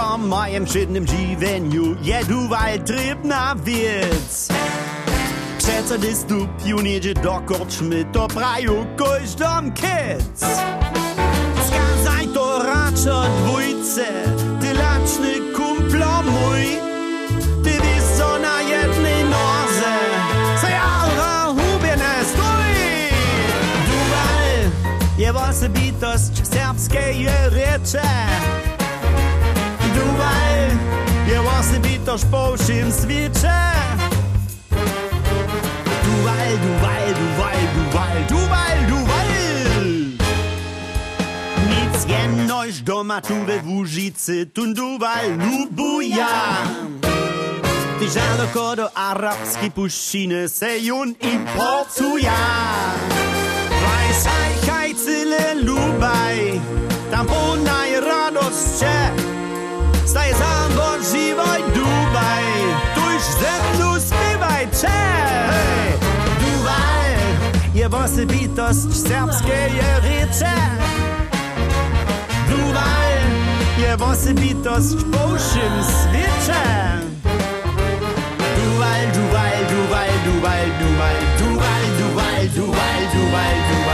o 0.00 0.18
mojem 0.18 0.66
szydnym 0.66 1.06
dziwieniu 1.06 1.96
Jedwaj 2.02 2.80
tryb 2.80 3.24
na 3.24 3.54
wiec. 3.54 4.48
Przeco 5.58 5.98
gdy 5.98 6.16
stupił 6.16 6.80
jedzie 6.80 7.14
do 7.14 7.42
korczmy 7.46 8.04
To 8.12 8.28
praju 8.28 8.86
koś 8.96 9.34
dom 9.34 9.72
kiec. 9.72 10.40
Skazaj 11.66 12.28
to 12.34 12.62
raczo 12.62 13.24
dwójce 13.44 14.06
Ty 14.60 14.74
laczny 14.74 15.52
kumplo 15.56 16.22
mój. 16.22 16.66
Ty 17.64 17.70
wiesz 17.70 18.18
co 18.18 18.38
na 18.38 18.62
jednej 18.62 19.24
noze 19.24 19.94
Co 20.60 20.68
ja 20.68 21.46
hubiene 21.46 22.24
stój 22.24 22.72
Duwal 23.86 24.70
je 25.18 25.32
wasy 25.32 25.68
bitość 25.68 26.48
serbskiej 26.48 27.26
recze 27.50 28.02
Duvaj 29.94 30.52
je 31.28 31.36
vlastne 31.40 31.78
bytoš 31.78 32.22
po 32.30 32.56
všim 32.56 32.92
sviče. 32.92 33.60
Duvaj, 36.04 36.48
Duvaj, 36.64 37.06
Duvaj, 37.18 37.60
Duvaj, 37.74 38.16
Duvaj, 38.28 38.76
Duvaj. 38.88 39.28
Nic 41.68 41.96
je 42.08 42.22
nož 42.48 42.80
doma 42.82 43.20
tu 43.20 43.34
ve 43.46 43.58
Vúžici, 43.58 44.46
tu 44.52 44.74
Duvaj, 44.74 45.38
Lubuja. 45.38 46.34
Ty 47.98 48.08
žádoko 48.10 48.74
do 48.74 48.86
arabsky 48.98 49.70
puščiny 49.70 50.48
se 50.48 50.78
jun 50.82 51.14
importuja. 51.22 52.40
Vajsaj, 53.82 54.52
kajcile, 54.66 55.62
Lubaj, 55.62 56.58
tam 57.14 57.26
po 57.26 57.51
Stai 60.12 60.32
samo 60.32 60.88
živaj 61.12 61.60
Duvaj 61.74 62.44
Tuš 62.94 63.22
zemlju 63.40 64.00
spivaj 64.00 64.64
Čeh 64.80 65.96
Duvaj 66.40 67.12
je 67.74 67.88
vosebitost 67.88 68.92
srpske 68.92 69.70
reče 70.02 70.56
Duvaj 72.50 73.12
je 73.78 73.96
vosebitost 73.96 74.96
povšim 75.12 75.74
sveče 75.82 76.68
Duvaj, 78.56 79.00
Duvaj, 79.14 79.56
Duvaj, 79.70 80.10
Duvaj, 80.24 80.64
Duvaj 80.80 81.16
Duvaj, 81.38 81.84
Duvaj, 81.98 82.48
Duvaj, 82.56 83.00
Duvaj, 83.14 83.54
Duvaj 83.68 83.91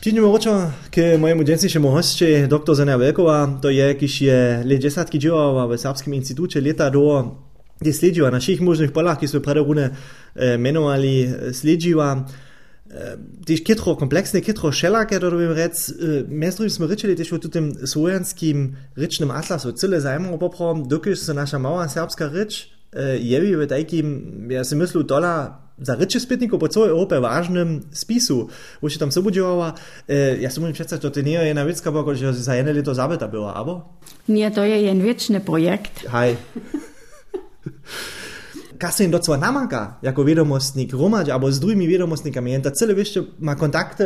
Přijdeme 0.00 0.26
očo 0.26 0.72
k 0.90 1.16
mojemu 1.18 1.42
dnešnímu 1.42 1.88
hosti, 1.88 2.46
doktor 2.46 2.74
Zena 2.74 2.96
Velkova, 2.96 3.58
to 3.62 3.68
je, 3.68 3.94
kiš 3.94 4.20
je 4.20 4.62
let 4.64 4.80
desetky 4.80 5.18
dživala 5.20 5.66
v 5.66 5.76
Srpskem 5.78 6.12
institutu 6.12 6.58
leta 6.64 6.90
do 6.90 7.36
gdje 7.80 7.92
sljeđiva 7.92 8.30
na 8.30 8.40
ših 8.40 8.60
možnih 8.60 8.90
polah, 8.90 9.18
ki 9.18 9.28
smo 9.28 9.40
predavune 9.40 9.82
e, 9.82 9.92
eh, 10.34 10.56
menovali 10.58 11.22
eh, 11.22 11.52
sljeđiva. 11.52 12.16
E, 12.16 12.96
eh, 12.96 13.16
tiš 13.44 13.60
kitro 13.60 13.94
kompleksne, 13.94 14.40
kitro 14.40 14.72
šelake, 14.72 15.18
da 15.18 15.30
dobim 15.30 15.52
rec, 15.52 15.88
e, 15.88 16.24
mestrovim 16.28 16.70
smo 16.70 16.86
rečeli 16.86 17.16
tiš 17.16 17.32
v 17.32 17.38
tutem 17.38 17.74
slojanskim 17.86 18.76
rečnem 18.96 19.30
atlasu, 19.30 19.72
cele 19.72 20.00
zajmo 20.00 20.38
poprom, 20.38 20.88
dokaj 20.88 21.16
se 21.16 21.34
naša 21.34 21.58
mala 21.58 21.88
srpska 21.88 22.28
reč, 22.28 22.68
e, 22.92 23.18
jevi 23.20 23.56
v 23.56 23.68
tajkim, 23.68 24.16
ja 24.50 24.64
se 24.64 24.76
mislil, 24.76 25.02
dola 25.02 25.60
za 25.80 25.96
reči 25.96 26.20
spytnikov 26.20 26.60
po 26.60 26.68
całej 26.68 26.90
Europie 26.90 27.20
ważnym 27.20 27.80
spisu, 27.92 28.48
už 28.80 28.98
tam 28.98 29.12
se 29.12 29.22
budziała, 29.22 29.74
e, 30.08 30.36
ja 30.40 30.50
si 30.52 30.60
môžem 30.60 30.76
představiť, 30.76 31.02
to 31.08 31.20
nie 31.24 31.40
je 31.40 31.46
jedna 31.50 31.64
vecka, 31.64 31.88
bo 31.90 32.04
že 32.14 32.32
za 32.36 32.54
jedné 32.54 32.72
leto 32.72 32.94
zabita 32.94 33.26
byla, 33.26 33.52
abo? 33.56 33.96
Nie, 34.28 34.50
to 34.50 34.62
je 34.62 34.76
jen 34.76 35.00
wieczny 35.02 35.40
projekt. 35.40 36.04
Hej. 36.08 36.36
Kas 38.80 38.96
se 38.96 39.02
jim 39.04 39.10
docela 39.10 39.36
namáka, 39.36 39.98
jako 40.02 40.24
vědomostník 40.24 40.92
Romač, 40.92 41.28
alebo 41.28 41.52
s 41.52 41.58
druhými 41.58 41.86
vědomostníkami, 41.86 42.50
jen 42.50 42.62
ta 42.62 42.70
celé 42.70 42.92
ještě 42.92 43.22
má 43.38 43.54
kontakty 43.54 44.04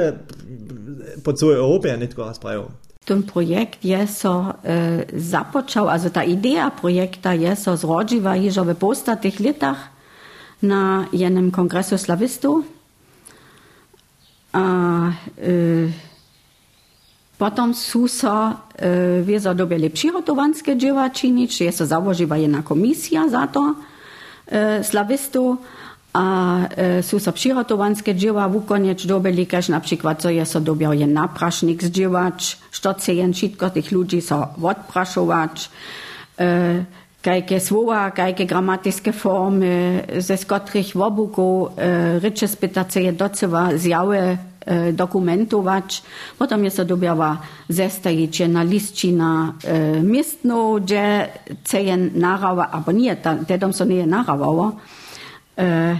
po 1.22 1.32
celé 1.32 1.56
Evropě, 1.56 1.96
netko 1.96 2.24
raz 2.24 2.38
prajo. 2.38 2.68
Ten 3.04 3.22
projekt 3.22 3.84
je 3.84 4.06
so 4.06 4.56
e, 4.64 5.04
započal, 5.12 5.90
also 5.90 6.10
ta 6.10 6.22
idea 6.22 6.70
projekta 6.70 7.32
je 7.32 7.56
so 7.56 7.76
zrodživa 7.76 8.34
již 8.34 8.58
v 8.58 8.74
postatých 8.74 9.40
letach 9.40 9.93
na 10.64 11.06
jednym 11.12 11.50
kongresu 11.50 11.98
slawistów. 11.98 12.64
A 14.52 14.62
y, 15.38 15.92
potem 17.38 17.74
SUSO 17.74 18.50
y, 18.50 19.24
wiedzą 19.24 19.54
dobili 19.54 19.90
przygotowanskie 19.90 20.76
dzieła 20.76 21.10
czynić, 21.10 21.60
jest 21.60 21.78
to 21.78 21.86
założyła 21.86 22.36
jedna 22.36 22.62
komisja 22.62 23.28
za 23.28 23.46
to 23.46 23.74
y, 24.80 24.84
slawistów. 24.84 25.58
A 26.14 26.58
y, 26.64 26.68
e, 26.76 27.02
są 27.02 27.18
so 27.18 27.32
przygotowanskie 27.32 28.14
dzieła 28.14 28.48
w 28.48 28.64
koniec 28.64 29.06
dobili, 29.06 29.46
każ 29.46 29.68
na 29.68 29.80
przykład, 29.80 30.22
co 30.22 30.30
jest 30.30 30.58
dobiał 30.58 30.92
je 30.92 31.06
naprasznik 31.06 31.84
z 31.84 31.90
dziełacz, 31.90 32.58
co 32.72 32.94
chce 32.94 33.14
jen 33.14 33.32
tych 33.74 33.92
ludzi 33.92 34.22
so 34.22 34.48
odpraszować. 34.62 35.70
E, 36.38 36.44
y, 36.44 36.84
kajke 37.24 37.60
słowa, 37.60 38.10
kajke 38.10 38.46
gramatyczne 38.46 39.12
formy, 39.12 40.04
ze 40.18 40.36
skotrych 40.36 40.92
wobuku 40.94 41.68
e, 41.76 42.18
rycze 42.18 42.48
spytace 42.48 43.02
je 43.02 43.12
docewa 43.12 43.68
zjawy 43.76 44.38
e, 44.66 44.92
dokumentować. 44.92 46.02
Potem 46.38 46.64
jest 46.64 46.76
to 46.76 46.84
dobiała 46.84 47.38
zestajić 47.68 48.40
na 48.48 48.62
listina 48.62 49.52
e, 49.64 50.00
miestną, 50.02 50.80
gdzie 50.80 51.28
chce 51.64 51.82
je 51.82 51.96
narawa, 51.96 52.70
albo 52.70 52.92
nie, 52.92 53.16
te 53.16 53.58
dom 53.58 53.72
so 53.72 53.84
nie 53.84 54.06
narawało, 54.06 54.72
e, 55.58 55.96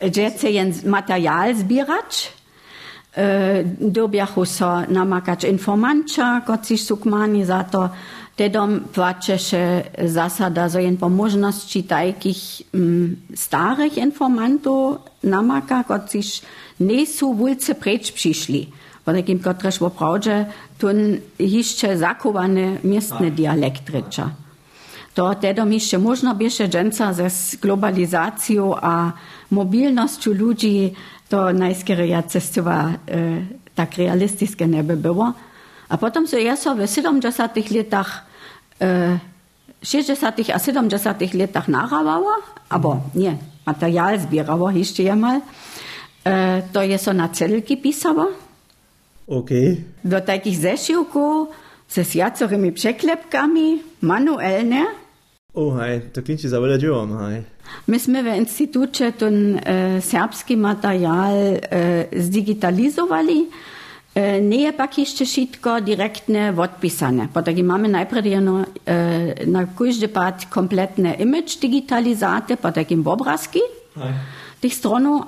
gdzie 0.00 0.30
chce 0.30 0.50
je 0.50 0.72
materiał 0.84 1.54
zbierać, 1.54 2.32
e, 3.16 3.64
dobiachu 3.80 4.44
so 4.44 4.80
namakać 4.88 5.44
informanča, 5.44 6.40
kot 6.46 6.66
si 6.66 6.78
sukmani 6.78 7.44
za 7.44 7.64
to, 7.64 7.88
Tedom 8.36 8.80
płacze 8.80 9.38
zasada, 10.04 10.68
że 10.68 10.82
jen 10.82 10.96
po 10.96 11.08
możności 11.08 11.84
takich 11.84 12.36
mm, 12.74 13.16
starych 13.34 13.98
informantów 13.98 14.96
namaka, 15.24 15.84
kociż 15.84 16.42
nie 16.80 17.06
są 17.06 17.34
wulce 17.34 17.74
precz 17.74 18.12
przyszli. 18.12 18.70
Bo 19.06 19.12
takim 19.12 19.38
kotreż 19.38 19.78
w 19.78 19.90
prawdzie 19.90 20.46
tun 20.78 20.96
jeszcze 21.38 21.98
zakowane 21.98 22.76
miestne 22.84 23.30
dialekt 23.30 23.90
rycza. 23.90 24.30
To 25.14 25.34
tedom 25.34 25.72
jeszcze 25.72 25.98
można 25.98 26.34
biesze 26.34 26.68
dżęca 26.68 27.12
ze 27.12 27.30
z 27.30 27.56
globalizacją 27.56 28.76
a 28.76 29.12
mobilnością 29.50 30.32
ludzi, 30.32 30.92
to 31.28 31.52
najskieroja 31.52 32.22
cestowa 32.22 32.88
e, 32.88 32.92
tak 33.74 33.96
realistyczne 33.96 34.68
nie 34.68 34.84
by 34.84 34.96
było. 34.96 35.32
A 35.88 35.96
potem 35.98 36.26
so 36.26 36.38
ja 36.38 36.56
so 36.56 36.74
w 36.74 36.86
70 36.90 37.78
latach, 37.78 38.25
e, 38.80 39.18
60 39.82 40.50
a 40.54 40.58
70 40.58 41.34
latach 41.34 41.68
narawała, 41.68 42.36
albo 42.68 43.00
nie, 43.14 43.36
materiał 43.66 44.18
zbierała 44.18 44.72
jeszcze. 44.72 45.02
E, 46.24 46.62
to 46.72 46.82
je 46.82 46.98
so 46.98 47.12
na 47.12 47.28
celki 47.28 47.76
pisała. 47.76 48.26
Okay. 49.26 49.76
Do 50.04 50.20
takich 50.20 50.56
zeszyłków 50.56 51.48
ze 51.88 52.04
sjacorymi 52.04 52.72
przeklepkami, 52.72 53.82
manuelne. 54.02 54.86
O, 55.54 55.70
hej, 55.80 56.12
to 56.12 56.20
klinči 56.20 56.52
za 56.52 56.60
veľa 56.60 56.76
dževom, 56.76 57.10
hej. 57.16 57.36
Myśmy 57.88 58.22
w 58.22 58.36
instytucie 58.36 59.12
ten 59.12 59.60
e, 59.64 60.02
serbski 60.02 60.56
materiał 60.56 61.32
e, 61.32 62.20
zdigitalizowali. 62.20 63.48
E, 64.16 64.40
nije 64.40 64.72
pak 64.76 64.98
išće 64.98 65.24
šitko 65.24 65.80
direktne 65.80 66.50
odpisane. 66.60 67.28
Potak 67.34 67.58
imamo 67.58 67.88
najpredjeno 67.88 68.64
e, 68.86 69.34
na 69.44 69.66
kužde 69.76 70.08
pat 70.08 70.44
kompletne 70.50 71.16
image 71.18 71.60
digitalizate, 71.60 72.56
potak 72.56 72.90
im 72.90 73.06
obrazki 73.06 73.60
tih 74.60 74.76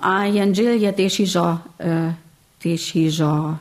a 0.03 0.25
jenžil 0.25 0.83
je 0.83 0.93
tešižo 0.93 1.59
e, 1.79 2.13
tešižo 2.63 3.55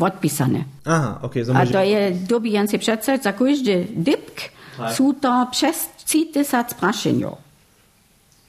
odpisane. 0.00 0.64
Aha, 0.84 1.18
ok. 1.22 1.36
A 1.54 1.66
to 1.66 1.80
je 1.80 2.10
dobijen 2.28 2.68
si 2.68 2.78
predstavljati 2.78 3.24
za 3.24 3.32
kužde 3.32 3.86
dipk, 3.90 4.40
su 4.96 5.14
to 5.20 5.46
přes 5.52 5.88
30. 6.06 7.44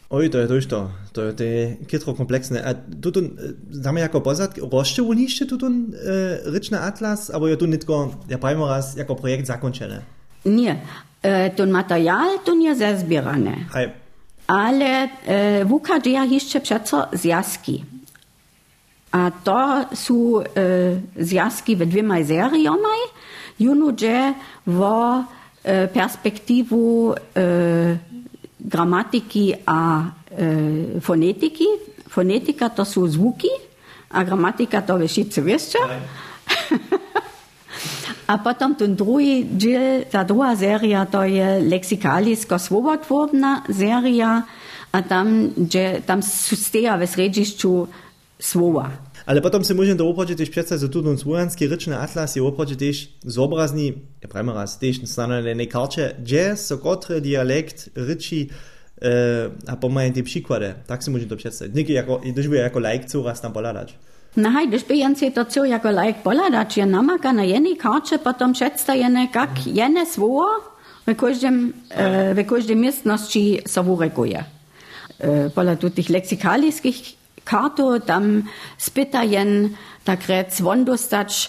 Oj, 0.09 0.29
to 0.31 0.37
je 0.39 0.47
to 0.47 0.91
to. 1.11 1.43
Je, 1.43 1.77
kitro 1.87 2.13
komplexne. 2.13 2.63
A 2.63 2.73
tutun, 3.01 3.25
e, 3.25 3.53
znamy 3.71 3.99
jako 3.99 4.21
pozad, 4.21 4.55
rošte 4.71 5.01
u 5.01 5.13
nište 5.13 5.45
tutun 5.45 5.91
e, 5.91 6.51
ryczny 6.51 6.79
atlas, 6.79 7.29
albo 7.29 7.47
je 7.47 7.57
tu 7.57 7.65
nitko, 7.65 8.15
ja 8.29 8.37
pravimo 8.37 8.67
raz, 8.67 8.95
jako 8.95 9.15
projekt 9.15 9.47
zakončené. 9.47 10.01
Nie, 10.45 10.79
e, 11.21 11.49
ten 11.49 11.71
materiál 11.71 12.39
to 12.45 12.55
nie 12.55 12.75
zezbierane. 12.75 13.67
Hej. 13.73 13.91
Ale 14.47 15.09
e, 15.27 15.65
WKD 15.65 16.07
jeszcze 16.07 16.59
przeco 16.59 17.07
zjazki. 17.13 17.83
A 19.11 19.31
to 19.43 19.85
są 19.95 20.39
e, 20.39 20.43
zjazki 21.19 21.75
w 21.75 21.85
dwiema 21.85 22.23
seriami. 22.23 22.65
Juno, 23.59 23.91
gdzie 23.91 24.33
w 24.67 24.81
e, 25.63 25.87
perspektywu 25.87 27.13
e, 27.35 27.97
gramatiki 28.67 29.53
a 29.65 30.05
e, 30.31 30.99
fonetiki. 31.01 31.65
Fonetika 32.09 32.69
to 32.69 32.85
su 32.85 33.07
zvuki, 33.07 33.49
a 34.09 34.23
gramatika 34.23 34.81
to 34.81 34.95
vešice 34.97 35.41
vešča. 35.41 35.79
a 38.31 38.37
potom 38.43 38.75
ten 38.75 38.95
drugi 38.95 39.43
del, 39.43 40.03
ta 40.11 40.23
druga 40.23 40.55
serija, 40.55 41.05
to 41.05 41.23
je 41.23 41.59
leksikalijsko 41.67 42.59
svobodvodna 42.59 43.61
serija, 43.69 44.41
a 44.91 45.01
tam, 45.01 45.51
že, 45.69 46.01
tam 46.07 46.23
steja 46.23 46.95
v 46.95 47.07
središču 47.07 47.87
slova. 48.39 48.89
Ale 49.27 49.43
potom 49.43 49.59
si 49.59 49.75
môžem 49.75 49.99
to 49.99 50.07
oproti 50.07 50.39
tiež 50.39 50.55
predstaviť, 50.55 50.87
že 50.87 50.87
tu 50.87 51.03
ten 51.03 51.19
slovenský 51.19 51.67
rečný 51.67 51.99
atlas 51.99 52.39
je 52.39 52.39
oproti 52.39 52.79
tiež 52.79 53.27
zobrazný, 53.27 53.99
ja 54.23 54.27
pravím 54.31 54.55
raz, 54.55 54.79
tiež 54.79 55.03
stanovené 55.03 55.67
karče, 55.67 56.15
kde 56.15 56.55
so 56.55 56.79
kotre 56.79 57.19
dialekt 57.19 57.91
reči 57.91 58.47
e, 58.47 59.51
a 59.51 59.75
pomajem 59.75 60.15
tie 60.15 60.23
príklady. 60.23 60.79
Tak 60.87 61.03
si 61.03 61.11
môžem 61.11 61.27
to 61.27 61.35
predstaviť. 61.35 61.71
Niky, 61.75 61.93
ako, 61.99 62.23
když 62.23 62.47
by 62.47 62.71
ako 62.71 62.79
like 62.79 63.11
coraz 63.11 63.43
tam 63.43 63.51
poladať. 63.51 63.99
No 64.39 64.47
hej, 64.55 64.71
když 64.71 64.87
by 64.87 64.95
jen 64.95 65.15
si 65.19 65.27
to 65.35 65.43
co 65.43 65.67
jako 65.67 65.89
like 65.91 66.23
poladać, 66.23 66.77
je 66.77 66.85
namaka 66.87 67.35
na 67.35 67.43
jednej 67.43 67.75
karcie, 67.75 68.23
potom 68.23 68.55
przedstawione, 68.55 69.27
jak 69.27 69.67
jene 69.67 70.07
słowo 70.07 70.71
w 71.03 71.11
każdym, 71.15 71.73
e, 71.91 72.31
w 72.31 72.47
każdej 72.47 72.75
miestności 72.79 73.59
sowurekuje. 73.67 74.39
E, 75.19 75.49
pola 75.49 75.75
tu 75.75 75.91
leksykalickich 76.09 77.16
Karto, 77.47 77.99
tam 78.03 78.43
spitajen, 78.77 79.77
takrat 80.03 80.51
zvondostač, 80.51 81.47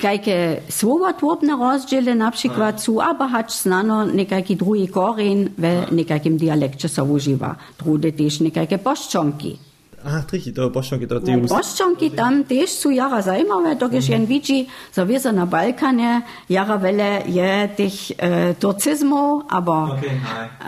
kajke 0.00 0.36
svobod 0.68 1.22
vobna 1.24 1.56
razđele 1.56 2.14
napšikvat 2.14 2.80
su, 2.80 2.98
aber 3.00 3.32
hatsch 3.32 3.62
znano 3.62 4.04
nekajki 4.04 4.54
drugi 4.54 4.86
koren 4.86 5.48
v 5.56 5.72
nekajkim 5.90 6.36
dialekče 6.38 6.88
sa 6.88 7.04
uživa. 7.04 7.54
Drude 7.80 8.12
tež 8.12 8.40
nekajke 8.44 8.78
poščonki. 8.78 9.56
Aha, 10.04 10.22
richtig, 10.32 10.54
da 10.54 10.68
Boschonki, 10.68 11.06
da 11.06 11.18
die 11.18 11.36
Boschonki, 11.36 12.08
tam 12.16 12.44
tež 12.48 12.72
su 12.72 12.90
jara 12.90 13.20
zajmavé, 13.20 13.76
to 13.76 13.88
keď 13.92 14.08
jen 14.08 14.24
vidí, 14.24 14.68
so 14.92 15.04
wie 15.04 15.20
na 15.32 15.44
Balkane, 15.44 16.22
jara 16.48 16.76
veľa 16.80 17.28
je 17.28 17.68
tých 17.76 18.16
e, 18.16 18.16
äh, 18.16 18.54
turcizmov, 18.56 19.44
aber 19.52 20.00
okay, 20.00 20.16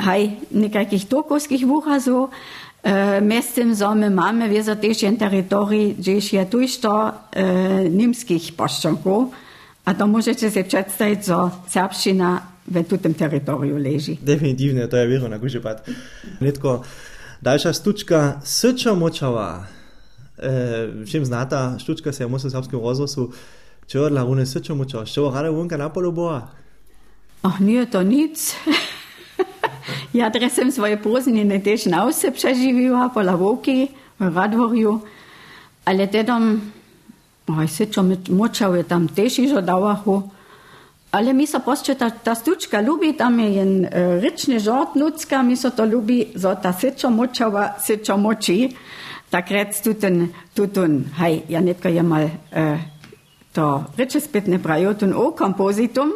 hej, 0.05 0.37
nekakých 0.52 1.09
turkovských 1.09 1.64
výrazov, 1.64 2.29
Eh, 2.83 3.21
Mestim 3.21 3.75
zame 3.75 4.11
mamy 4.11 4.49
wiedzę 4.49 4.77
też 4.77 5.03
jen 5.03 5.17
terytorii, 5.17 5.95
gdzieś 5.95 6.33
jest 6.33 6.51
dużo 6.51 7.09
e, 7.09 7.12
eh, 7.33 7.93
niemskich 7.93 8.57
paszczonków, 8.57 9.35
a 9.85 9.95
to 9.95 10.07
możecie 10.07 10.51
sobie 10.51 10.65
przedstawić, 10.65 11.27
że 11.27 11.51
serbszczyna 11.69 12.43
v 12.67 12.99
tem 12.99 13.15
teritoriju 13.15 13.77
leži. 13.77 14.19
Definitivno 14.23 14.89
to 14.89 14.97
je 14.97 15.09
vero 15.09 15.29
na 15.29 15.39
gužepat. 15.39 15.87
Netko 16.41 16.83
daljša 17.43 17.73
stučka, 17.73 18.41
srča 18.45 18.95
močava. 18.95 19.67
E, 20.39 20.49
eh, 20.49 21.05
všem 21.07 21.25
znata, 21.25 21.79
štučka 21.79 22.12
se 22.12 22.23
je 22.23 22.27
v 22.27 22.31
mososavskem 22.31 22.81
rozvosu, 22.81 23.33
če 23.87 24.01
odla, 24.01 24.25
une 24.25 24.47
srča 24.47 24.75
močava, 24.75 25.07
še 25.07 25.21
orale 25.21 25.51
unka 25.51 25.77
na 25.77 25.89
polu 25.89 26.12
boa. 26.12 26.49
Ah, 27.43 27.49
oh, 27.55 27.61
nije 27.61 27.87
to 27.91 28.03
nic. 28.03 28.55
Ja, 30.12 30.29
res 30.29 30.55
sem 30.55 30.71
svoje 30.71 30.97
poznine 31.01 31.59
tiež 31.59 31.91
naose 31.91 32.31
preživila 32.31 33.09
po 33.11 33.23
Lavoki 33.23 33.91
v 34.19 34.29
Radvorju, 34.31 35.01
ale 35.85 36.07
tedom, 36.07 36.61
oj, 37.49 37.69
se 37.69 37.87
čo 37.87 38.03
mi 38.03 38.19
močal 38.31 38.77
je 38.79 38.85
tam 38.87 39.09
tiež 39.09 39.43
ižo 39.43 39.61
davahu, 39.61 40.23
ale 41.12 41.33
mi 41.33 41.47
so 41.47 41.61
proste, 41.61 41.95
ta, 41.95 42.11
ta 42.11 42.35
stučka 42.35 42.81
ljubi, 42.81 43.12
tam 43.12 43.37
je 43.41 43.49
jen 43.53 43.73
uh, 43.85 43.91
e, 43.93 44.21
rečni 44.21 44.57
žort 44.59 44.95
nucka, 44.95 45.43
mi 45.43 45.57
so 45.57 45.71
to 45.71 45.85
ljubi, 45.85 46.33
so 46.37 46.55
ta 46.55 46.73
sečo 46.73 47.11
močava, 47.11 47.77
sečo 47.81 48.17
moči, 48.17 48.73
takrat 49.29 49.77
tutun, 49.85 50.31
tutun, 50.55 51.05
haj, 51.19 51.43
ja 51.49 51.61
netko 51.61 51.89
je 51.89 52.03
mal 52.03 52.25
uh, 52.25 52.81
to 53.53 53.85
reče 53.97 54.21
spet 54.21 54.47
ne 54.47 54.62
pravijo, 54.62 54.95
tun 54.95 55.12
o 55.12 55.31
kompozitum, 55.37 56.12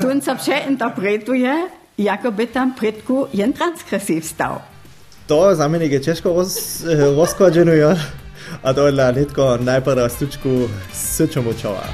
Tun 0.00 0.18
se 0.26 0.34
še 0.42 0.56
interpretuje, 0.66 1.52
Jakob 1.96 2.40
je 2.40 2.46
tam 2.46 2.74
pretku 2.74 3.26
jen 3.32 3.52
transgresiv 3.52 4.22
stal. 4.22 4.58
To 5.26 5.54
za 5.54 5.68
mene 5.68 5.86
je 5.86 6.02
težko 6.02 6.28
roz, 6.28 6.56
eh, 6.84 7.16
razkođeno, 7.18 7.96
a 8.62 8.72
to 8.72 8.86
je 8.86 8.92
na 8.92 9.12
netko 9.12 9.56
najprej 9.60 10.10
stučku 10.10 10.68
s 10.92 11.20
čemu 11.32 11.54
čova. 11.62 11.86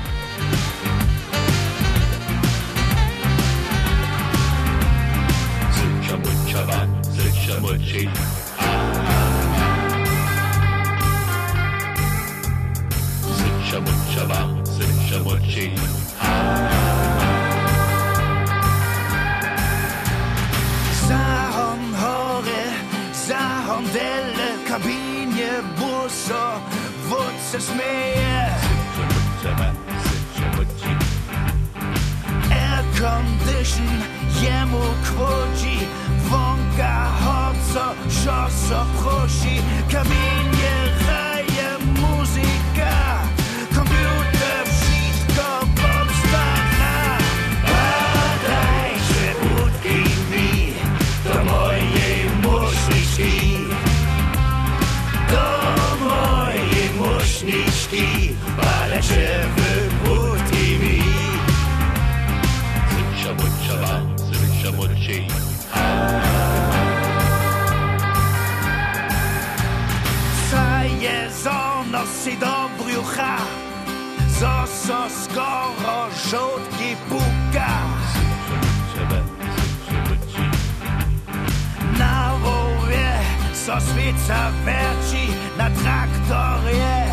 So 83.67 83.81
swica 83.81 84.51
werci, 84.65 85.29
na 85.59 85.71
traktorie 85.71 87.05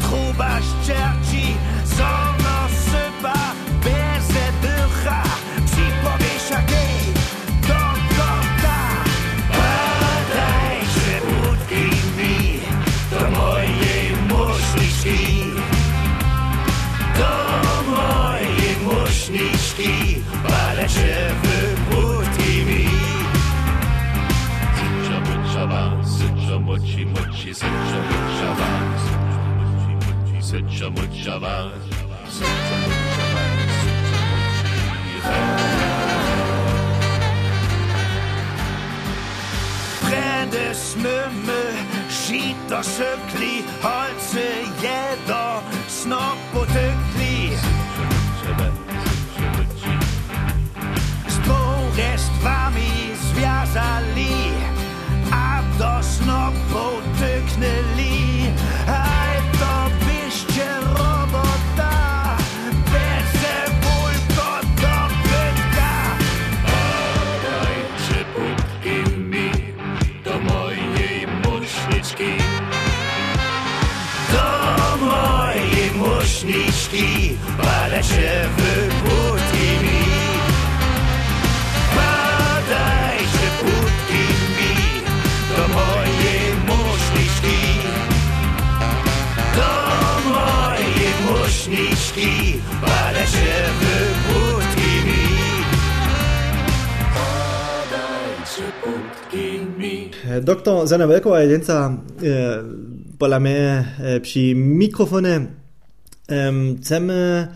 truba 0.00 0.58
ścierci, 0.62 1.56
zono 1.84 2.33
mucha, 26.84 27.06
mucha, 27.06 27.54
such 27.54 27.62
a 27.62 28.00
mucha 28.10 28.50
vaz. 28.58 29.02
Such 30.44 30.82
a 30.82 30.90
mucha 30.90 31.38
vaz. 31.38 31.82
Such 32.28 32.46
a 32.46 32.76
mucha 32.84 33.26
vaz. 33.34 33.64
Træde, 40.00 40.74
smømme, 40.74 41.62
skit 42.08 42.72
og 42.72 42.84
søkli, 42.84 43.64
halse, 43.82 44.48
gjedda, 44.80 45.60
snopp 45.88 46.54
og 46.54 46.66
tøkli. 46.66 47.56
Sporest 51.28 52.32
varm 52.44 52.76
i 52.76 53.16
svjazali. 53.16 54.83
Do 55.78 56.02
snopu 56.02 56.86
tyknęli. 57.18 58.52
Aj 58.86 59.36
to 59.60 59.74
byście 60.04 60.66
robota, 60.80 62.36
bez 62.92 63.32
bólko 63.82 64.50
do 64.82 64.96
pytka. 65.24 65.92
Dajcie 67.44 68.20
budki 68.34 68.98
mi 69.20 69.50
do 70.24 70.38
mojej 70.38 71.26
muszniczki. 71.44 72.32
Do 74.32 75.06
mojej 75.06 75.90
muszniczki. 75.94 76.24
muszniczki, 76.44 77.36
balesze 77.58 78.48
wyputki 78.56 78.73
Doktor 100.44 100.86
Zena 100.86 101.06
Velkova 101.06 101.40
je 101.40 101.48
dneska 101.48 101.92
e, 102.22 102.62
pola 103.18 103.40
mnie 103.40 103.84
e, 103.98 104.20
przy 104.20 104.54
mikrofonie. 104.54 105.46
Chcemy 106.80 107.48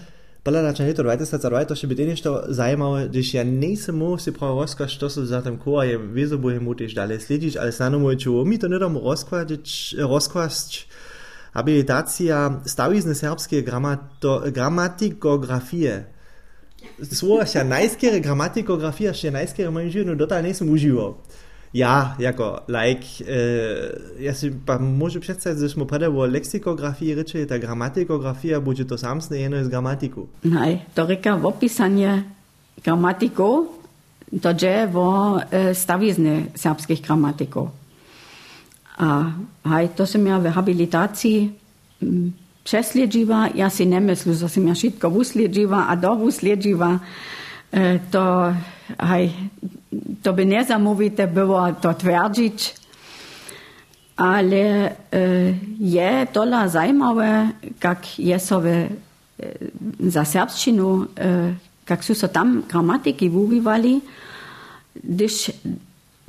poladać 0.42 0.78
na 0.78 0.92
to 0.94 1.02
2022, 1.02 1.64
to 1.64 1.74
się 1.74 1.86
by 1.88 1.94
też 1.94 2.20
to 2.20 2.54
zajmowało, 2.54 2.96
gdyż 3.08 3.34
ja 3.34 3.42
nie 3.42 3.76
sam 3.76 4.02
si 4.18 4.32
prawo 4.32 4.60
rozkaz, 4.60 4.98
to 4.98 5.08
co 5.08 5.26
za 5.26 5.42
tym 5.42 5.58
koła 5.58 5.84
je 5.84 5.98
wiezo 6.14 6.38
bude 6.38 6.60
mu 6.60 6.74
też 6.74 6.94
dalej 6.94 7.20
sledzić, 7.20 7.56
ale 7.56 7.72
znano 7.72 7.98
mu 7.98 8.16
czuło 8.16 8.44
mi 8.44 8.58
to 8.58 8.68
nie 8.68 8.78
dam 8.78 8.96
rozkładzić, 8.96 9.96
rozkłaść 9.98 10.88
habilitacja 11.52 12.60
stawizne 12.66 13.14
serbskie 13.14 13.62
gramato, 13.62 14.42
gramatikografie. 14.52 16.04
Słowa 17.12 17.46
się 17.46 17.64
najskiere 17.64 18.20
gramatikografia, 18.20 19.14
się 19.14 19.30
najskiere 19.30 19.70
moim 19.70 19.90
życiu, 19.90 20.06
no 20.06 20.16
dotal 20.16 20.44
nie 20.44 20.54
sam 20.54 20.70
używał. 20.70 21.14
Ja, 21.72 22.16
jako 22.18 22.64
like, 22.68 23.24
e, 23.28 23.40
ja 24.24 24.32
si 24.32 24.48
pa 24.50 24.80
môžu 24.80 25.20
predstaviť, 25.20 25.60
že 25.60 25.76
sme 25.76 25.84
prede 25.84 26.08
o 26.08 26.24
lexikografii 26.24 27.12
reči, 27.12 27.44
ta 27.44 27.60
gramatikografia 27.60 28.56
bude 28.56 28.88
to 28.88 28.96
samsne 28.96 29.36
jedno 29.36 29.60
z 29.60 29.68
gramatiku. 29.68 30.24
Nej, 30.48 30.88
to 30.96 31.04
reka 31.04 31.36
v 31.36 31.44
opisanie 31.44 32.24
gramatikov, 32.80 33.68
to 34.40 34.50
je 34.56 34.88
vo 34.88 35.36
e, 35.36 35.76
stavizne 35.76 36.56
serbských 36.56 37.04
gramatikov. 37.04 37.68
A 38.98 39.36
haj, 39.68 39.92
to 39.92 40.08
som 40.08 40.24
ja 40.24 40.40
v 40.40 40.48
habilitácii 40.48 41.38
mm, 42.00 42.28
přesledživa, 42.64 43.52
ja 43.52 43.68
si 43.68 43.84
nemyslu, 43.84 44.32
že 44.32 44.48
som 44.48 44.64
ja 44.64 44.72
všetko 44.72 45.06
usledživa 45.12 45.84
a 45.88 45.92
do 46.00 46.16
usledživa, 46.24 46.96
e, 47.72 48.00
to 48.08 48.24
haj, 48.96 49.28
to 50.22 50.32
by 50.32 50.46
nezamówite 50.46 51.26
było 51.26 51.72
to 51.72 51.94
twierdzić, 51.94 52.74
ale 54.16 54.90
e, 54.90 54.94
je 55.80 56.26
tola 56.32 56.68
zajmowe, 56.68 57.48
jak 57.84 58.18
je 58.18 58.40
sobie 58.40 58.70
e, 58.70 58.90
za 60.00 60.24
serbszczynu, 60.24 61.06
e, 61.20 61.54
jak 61.90 62.04
są 62.04 62.14
so 62.14 62.28
tam 62.28 62.62
gramatyki 62.68 63.30
używali, 63.30 64.00
gdyż 65.04 65.52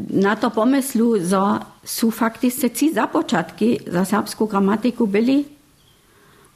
na 0.09 0.35
to 0.35 0.51
pomyslu, 0.51 1.25
że 1.25 1.59
są 1.83 2.11
faktycznie 2.11 2.69
ci 2.71 2.93
zapoczatki 2.93 3.79
za 3.87 4.05
serbską 4.05 4.45
gramatyku 4.45 5.07
byli, 5.07 5.45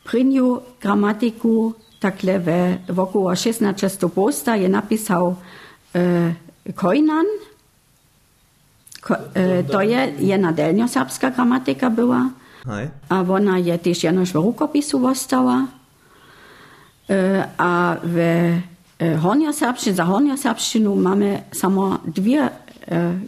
prynju 0.04 0.62
gramatyku 0.82 1.74
takle 2.00 2.39
we 2.39 2.78
wokoło 2.89 3.36
16 3.36 4.10
posta 4.16 4.56
je 4.56 4.70
napisał 4.70 5.36
e, 5.96 6.34
Kojnan, 6.76 7.26
Ko, 9.02 9.15
e, 9.36 9.63
to 9.63 9.82
je 9.82 10.13
jedna 10.19 10.52
delnjoserbska 10.52 11.30
gramatika 11.30 11.89
była, 11.89 12.30
Hej. 12.65 12.88
a 13.10 13.21
ona 13.21 13.58
je 13.58 13.80
też 13.80 14.04
jenož 14.04 14.32
w 14.32 14.36
rukopisu 14.36 15.02
została. 15.02 15.67
E, 17.10 17.47
a 17.58 17.97
w 18.04 18.17
e, 18.99 19.17
hornjoserbszczynie, 19.17 19.95
za 19.95 20.06
hornjoserbszczynu 20.06 20.95
mamy 20.95 21.41
samo 21.52 21.99
dwie 22.06 22.41
e, 22.41 22.49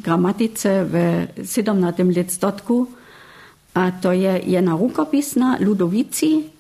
gramatyce 0.04 0.86
w 0.86 1.26
17 1.46 2.04
listotku, 2.04 2.88
a 3.74 3.92
to 3.92 4.14
je 4.14 4.40
jedna 4.46 4.78
rukopisna, 4.78 5.58
Ludovici, 5.60 6.55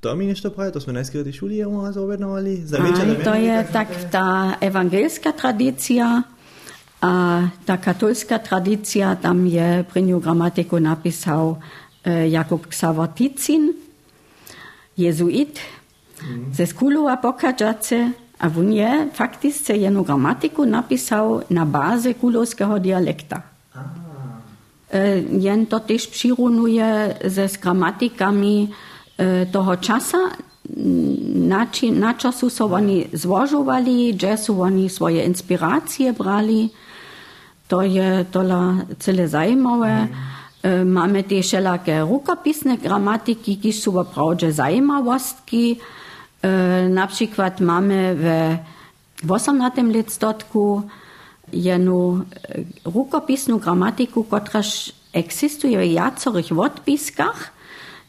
To 0.00 0.14
mi 0.14 0.30
nešto 0.30 0.54
pravi, 0.54 0.70
to 0.70 0.78
sme 0.78 0.94
najskôr 0.94 1.26
tej 1.26 1.34
šuli 1.34 1.58
jemu 1.58 1.82
raz 1.82 1.98
objednovali. 1.98 2.62
Aj, 2.70 3.18
to 3.18 3.34
je 3.34 3.56
tak 3.74 3.90
ta 4.14 4.54
ewangelska 4.62 5.34
tradycja, 5.34 6.22
a 7.02 7.12
ta 7.66 7.76
katolska 7.82 8.38
tradycja, 8.38 9.18
tam 9.18 9.46
je 9.46 9.82
prynju 9.90 10.22
gramatiku 10.22 10.78
napisał 10.78 11.58
e, 12.06 12.30
Jakub 12.30 12.66
Ksawaticin, 12.70 13.74
jezuit, 14.94 15.58
ze 16.52 16.66
Skulowa 16.66 17.16
pokażace, 17.16 18.14
a 18.38 18.46
on 18.46 18.72
je 18.72 19.10
faktycznie 19.14 19.76
jedną 19.76 20.02
gramatyku 20.02 20.66
napisał 20.66 21.42
na 21.50 21.66
bazie 21.66 22.14
kulowskiego 22.14 22.78
dialekta. 22.78 23.42
E, 24.94 25.18
jen 25.18 25.66
to 25.66 25.80
też 25.80 26.06
przyrunuje 26.06 27.14
ze 27.24 27.48
z 27.48 27.56
gramatykami 27.56 28.68
e, 28.70 28.87
toho 29.52 29.76
časa, 29.76 30.18
na, 31.34 31.66
či, 31.66 31.90
na 31.90 32.14
času 32.14 32.50
so 32.50 32.64
oni 32.64 33.08
złożowali, 33.12 34.14
gdzie 34.14 34.36
są 34.36 34.62
oni 34.62 34.88
swoje 34.88 35.24
inspiracje 35.24 36.12
brali. 36.12 36.70
To 37.68 37.82
je 37.82 38.24
tola 38.30 38.74
cele 38.98 39.28
zajmowe. 39.28 40.08
E, 40.62 40.84
Mamy 40.84 41.22
też 41.22 41.46
wszelakie 41.46 42.00
rukopisne 42.00 42.78
gramatyki, 42.78 43.56
ki 43.56 43.72
są 43.72 44.04
wprawdzie 44.04 44.52
zajmowostki. 44.52 45.78
E, 46.42 46.88
Na 46.88 47.06
przykład 47.06 47.60
mamy 47.60 48.16
w 49.24 49.32
18 49.32 49.82
listotku 49.82 50.82
jedną 51.52 52.16
e, 52.16 52.20
rukopisną 52.84 53.58
gramatyku, 53.58 54.24
która 54.24 54.62
eksistuje 55.12 55.78
w 55.78 55.92
jacorych 55.92 56.58
odpiskach. 56.58 57.57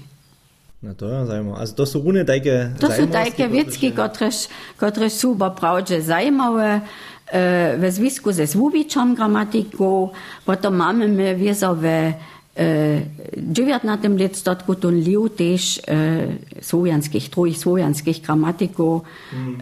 no 0.85 0.95
to 0.95 1.09
je 1.09 1.27
zajmowe. 1.27 1.57
Also 1.61 1.75
to 1.75 1.85
sú 1.89 2.05
rune 2.05 2.25
tajke 2.25 2.77
To 2.81 2.93
są 2.93 3.09
takie 3.09 3.49
wiecki, 3.49 3.93
które, 3.93 4.31
które 4.77 5.11
są 5.11 5.35
naprawdę 5.35 6.03
zajmowe 6.03 6.81
e, 7.27 7.79
we 7.79 7.93
związku 7.93 8.33
ze 8.33 8.47
złubiczą 8.47 9.15
gramatyką. 9.15 10.09
Potem 10.45 10.77
mamy 10.77 11.09
my 11.09 11.37
wiezowe 11.37 12.13
e, 12.57 13.01
19 13.37 14.09
listotku 14.09 14.75
ten 14.75 15.01
liu 15.01 15.29
też 15.29 15.81
e, 15.89 16.63
słowianskich, 16.63 17.31
trój 17.31 17.55
słowianskich 17.55 18.21
gramatyków. 18.21 19.03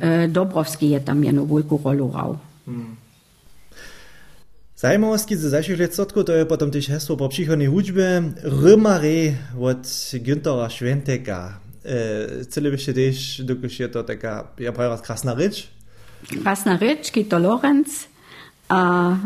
E, 0.00 0.28
Dobrowski 0.28 0.90
je 0.90 1.00
tam 1.00 1.24
jedną 1.24 1.46
wielką 1.46 1.78
rolę 1.85 2.37
Zajmowostki 4.82 5.36
ze 5.36 5.50
zajszych 5.50 5.78
lecotku 5.78 6.24
to 6.24 6.32
je 6.32 6.46
potom 6.46 6.70
też 6.70 6.86
hesło 6.86 7.16
po 7.16 7.28
przychodnej 7.28 7.66
hudźbie 7.66 8.22
Rymary 8.42 9.34
od 9.60 9.82
Günthera 10.22 10.70
Schwenteka. 10.70 11.58
E, 12.56 12.70
byście 12.70 12.94
też, 12.94 13.42
dokąd 13.44 13.80
je 13.80 13.88
to 13.88 14.04
taka, 14.04 14.48
ja 14.58 14.72
prawie 14.72 14.90
raz 14.90 15.02
krasna 15.02 15.34
rycz. 15.34 15.68
Krasna 16.42 16.76
Rycz, 16.76 17.10
Kito 17.10 17.38
Lorenz, 17.38 18.08
a 18.68 19.10
e, 19.10 19.16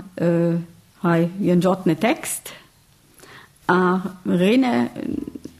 haj, 1.02 1.28
jen 1.40 1.62
żadny 1.62 1.96
tekst, 1.96 2.52
a 3.66 4.00
rene 4.26 4.88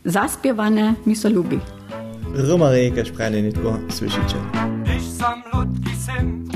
zaspiewane 0.04 0.94
mi 1.06 1.16
so 1.16 1.28
lubi. 1.28 1.60
Rymary, 2.34 2.92
kaž 2.92 3.10
prajne 3.10 3.42
nitko 3.42 3.78
słyszycie. 3.88 4.36
Ich 4.96 5.18
sam 5.18 5.42
Ludki 5.52 5.96
sim, 6.06 6.48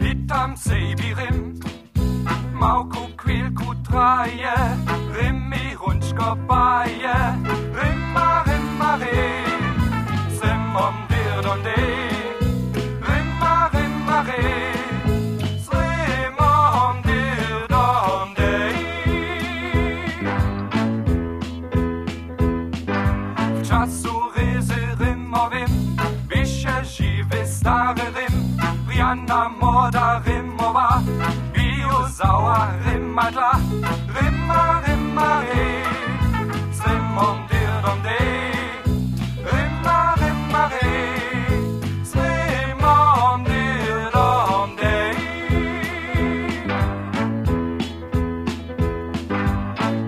hitam 0.00 0.56
magko, 2.58 3.08
kvilko, 3.16 3.74
dreje, 3.86 4.56
rim 4.86 5.14
rimmi 5.14 5.76
rundsker, 5.80 6.34
baje, 6.48 7.16
rimma 7.78 8.42
rimmer, 8.46 8.98
rim, 9.00 9.64
sem 10.40 10.76
om 10.76 10.96
wird 11.08 11.46
und 11.46 11.66
ich. 11.66 12.07
Sauer 32.18 32.74
Rimmer, 32.84 33.30
Rimma, 34.12 34.82
Rimma, 34.84 35.42
eh. 35.54 35.84
Slim 36.72 37.16
und 37.16 37.48
dir 37.48 37.78
und 37.92 38.04
eh. 38.04 38.50
Rimma, 39.52 40.14
Rimma, 40.14 40.64
eh. 40.82 42.04
Slim 42.04 42.82
und 42.82 43.46
dir 43.46 44.10
und 44.58 44.78
eh. 44.82 45.14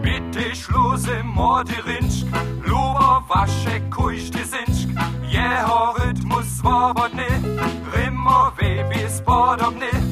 Bitte 0.03 0.45
Schluss 0.57 1.07
im 1.07 1.29
Mordirinsch, 1.29 2.25
Luber, 2.67 3.23
Wasche, 3.29 3.81
Kuisch, 3.89 4.33
die 4.33 4.43
Sinsch. 4.43 4.89
Jeho 5.29 5.93
Rhythmus, 5.93 6.65
Wobotne, 6.65 7.29
Rimmo, 7.95 8.51
Webis, 8.57 9.23
Bordobne. 9.23 10.10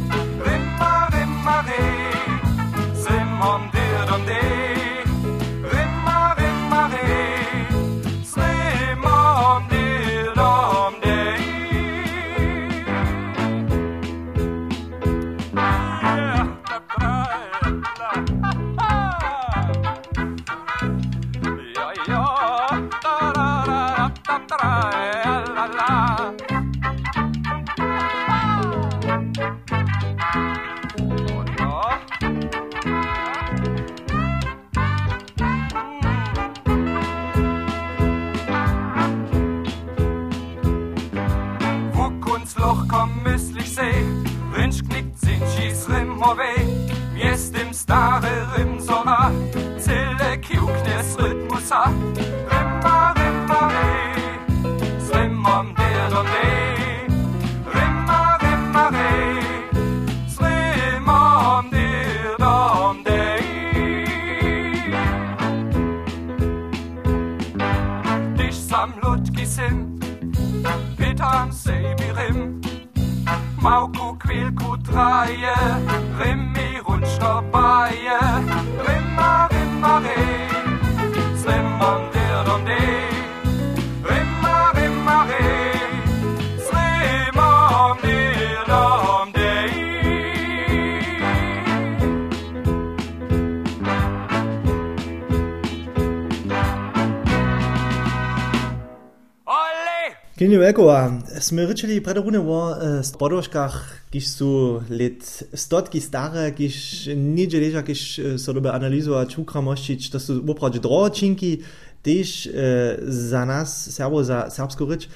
Ole! 100.39 100.47
Kinju 100.47 100.63
Ekova, 100.63 101.19
sme 101.43 101.67
rečeli 101.67 101.99
predrune 101.99 102.39
o 102.39 102.71
e, 102.71 103.03
spodoškach, 103.03 104.07
kiž 104.15 104.25
sú 104.39 104.79
let 104.87 105.27
stotky 105.51 105.99
staré, 105.99 106.55
kiž 106.55 107.11
nidže 107.11 107.59
leža, 107.59 107.83
kiž 107.83 108.01
e, 108.19 108.39
so 108.39 108.55
dobe 108.55 108.71
analyzovať, 108.71 109.35
ukramoštiť, 109.35 110.01
to 110.15 110.19
sú 110.23 110.33
opravdu 110.47 110.79
dročinky, 110.79 111.67
tež 112.07 112.47
e, 112.47 113.03
za 113.11 113.43
nás, 113.43 113.91
Serbo, 113.91 114.23
za 114.23 114.47
serbskú 114.47 114.87
reč. 114.87 115.11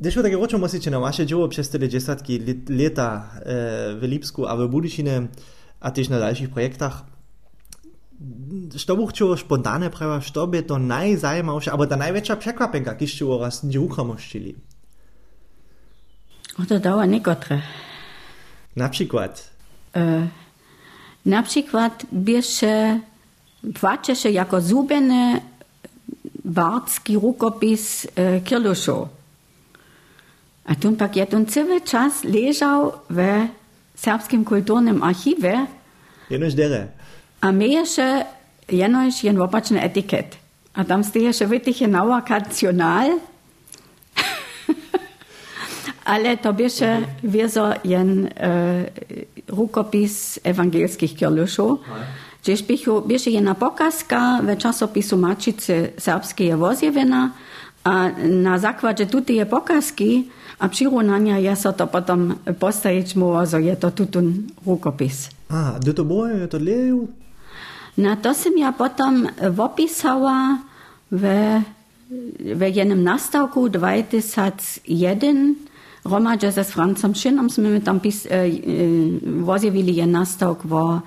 Dešlo 0.00 0.24
také 0.24 0.40
ročo 0.40 0.56
musíte 0.56 0.88
na 0.88 1.04
vaše 1.04 1.28
džovo 1.28 1.48
přes 1.52 1.68
tyle 1.68 1.84
desatky 1.84 2.40
let, 2.40 2.64
leta 2.72 3.28
v 4.00 4.02
Lipsku 4.08 4.48
a 4.48 4.56
v 4.56 4.72
Budyšine 4.72 5.28
a 5.84 5.88
tež 5.92 6.08
na 6.08 6.18
dalších 6.18 6.48
projektach. 6.48 7.13
Što 8.78 8.96
buch 8.96 9.12
čo 9.12 9.36
spontane 9.36 9.90
prawa, 9.90 10.20
što 10.20 10.46
by 10.46 10.62
to 10.62 10.78
najzajmawsze, 10.78 11.70
albo 11.70 11.86
ta 11.86 11.96
największa 11.96 12.36
przekwapenka, 12.36 12.94
kiż 12.94 13.18
čo 13.18 13.38
raz 13.38 13.62
nie 13.62 13.80
ukramościli. 13.80 14.54
To 16.68 16.78
dała 16.78 17.06
niekotre. 17.06 17.60
Na 18.76 18.88
przykład, 18.88 19.54
E, 19.96 20.28
na 21.26 21.42
przykład 21.42 22.06
bierze, 22.12 23.00
płacze 23.74 24.16
się 24.16 24.30
jako 24.30 24.60
zubeny 24.60 25.40
bardzki 26.44 27.14
rukopis 27.14 28.06
e, 28.16 28.40
Kirluszu. 28.40 29.08
A 30.64 30.74
tu 30.74 30.92
pak 30.92 31.16
je 31.16 31.26
tu 31.26 31.44
cały 31.44 31.80
czas 31.80 32.24
leżał 32.24 32.92
w 33.10 33.18
serbskim 33.94 34.44
kulturnym 34.44 35.02
archiwie, 35.02 35.66
jenož 36.30 36.54
dere. 36.54 36.88
A 37.44 37.50
mieješe 37.52 38.24
jenož 38.68 39.24
jen 39.24 39.42
opačny 39.42 39.84
etiket. 39.84 40.36
A 40.74 40.84
tam 40.84 41.04
steje 41.04 41.28
še 41.32 41.46
vytiche 41.46 41.86
nauakacional, 41.86 43.20
ale 46.12 46.36
to 46.40 46.52
bieše 46.56 47.04
wieso 47.22 47.68
jen 47.84 48.26
e, 48.26 48.30
rukopis 49.48 50.40
ewangelskich 50.44 51.14
kirluszów. 51.16 51.78
Gdzieś 52.42 52.62
bichu, 52.62 53.00
bieše 53.00 53.30
jedna 53.30 53.54
pokazka 53.54 54.40
w 54.42 54.56
czasopisu 54.56 55.16
Mačice 55.16 55.88
serbskiej 55.96 56.48
je 56.48 56.56
a 57.84 58.08
na 58.28 58.58
zakładzie 58.58 59.06
tutej 59.06 59.46
pokazki 59.46 60.28
a 60.58 60.68
přirovnania 60.68 61.38
je 61.38 61.56
so 61.56 61.72
to 61.72 61.86
potom 61.86 62.38
postajić 62.58 63.14
mu, 63.16 63.46
że 63.46 63.62
je 63.62 63.76
to 63.76 63.90
tutun 63.90 64.48
rukopis. 64.66 65.28
A, 65.48 65.78
do 65.80 65.94
to 65.94 66.04
było, 66.04 66.26
to 66.50 66.58
leju? 66.58 67.08
No 67.96 68.16
to 68.16 68.34
jsem 68.34 68.52
já 68.58 68.66
ja 68.66 68.72
potom 68.72 69.26
eh, 69.26 69.50
opísala 69.50 70.58
ve, 71.10 71.62
ve 72.54 72.68
jenem 72.68 73.04
nastavku 73.04 73.68
2001 73.68 75.54
Romadže 76.04 76.52
se 76.52 76.64
s 76.64 76.70
Francem 76.70 77.14
Šinom 77.14 77.50
jsme 77.50 77.80
tam 77.80 78.00
pis, 78.00 78.26
eh, 78.30 78.46
eh, 78.46 78.50
vozjevili 79.40 79.92
jen 79.92 80.12
nastavk 80.12 80.64
o 80.70 81.00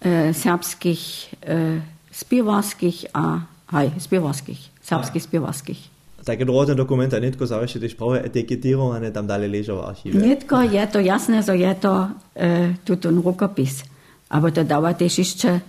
eh, 0.00 0.34
serbských 0.34 1.34
eh, 1.42 1.82
zpěvářských 2.12 3.06
a 3.14 3.46
hej, 3.72 3.92
zpěvářských, 3.98 4.70
serbských 4.82 5.22
zpěvářských. 5.22 5.90
Také 6.24 6.44
doložen 6.44 6.76
dokument 6.76 7.14
a 7.14 7.20
netko 7.20 7.46
završi 7.46 7.78
ty 7.78 7.88
šprave 7.88 8.26
etiketírované 8.26 9.10
tam 9.10 9.26
dali 9.26 9.46
ležo 9.46 9.76
v 9.76 9.86
archive. 9.86 10.26
Netko 10.26 10.58
je 10.60 10.86
to 10.86 10.98
jasné, 10.98 11.42
že 11.42 11.54
je 11.54 11.74
to 11.74 12.08
eh, 12.36 12.74
tutun 12.84 13.22
rukopis. 13.22 13.84
Aber 14.30 14.50
to 14.50 14.62
dává 14.62 14.92
tež 14.92 15.18
ještě 15.18 15.60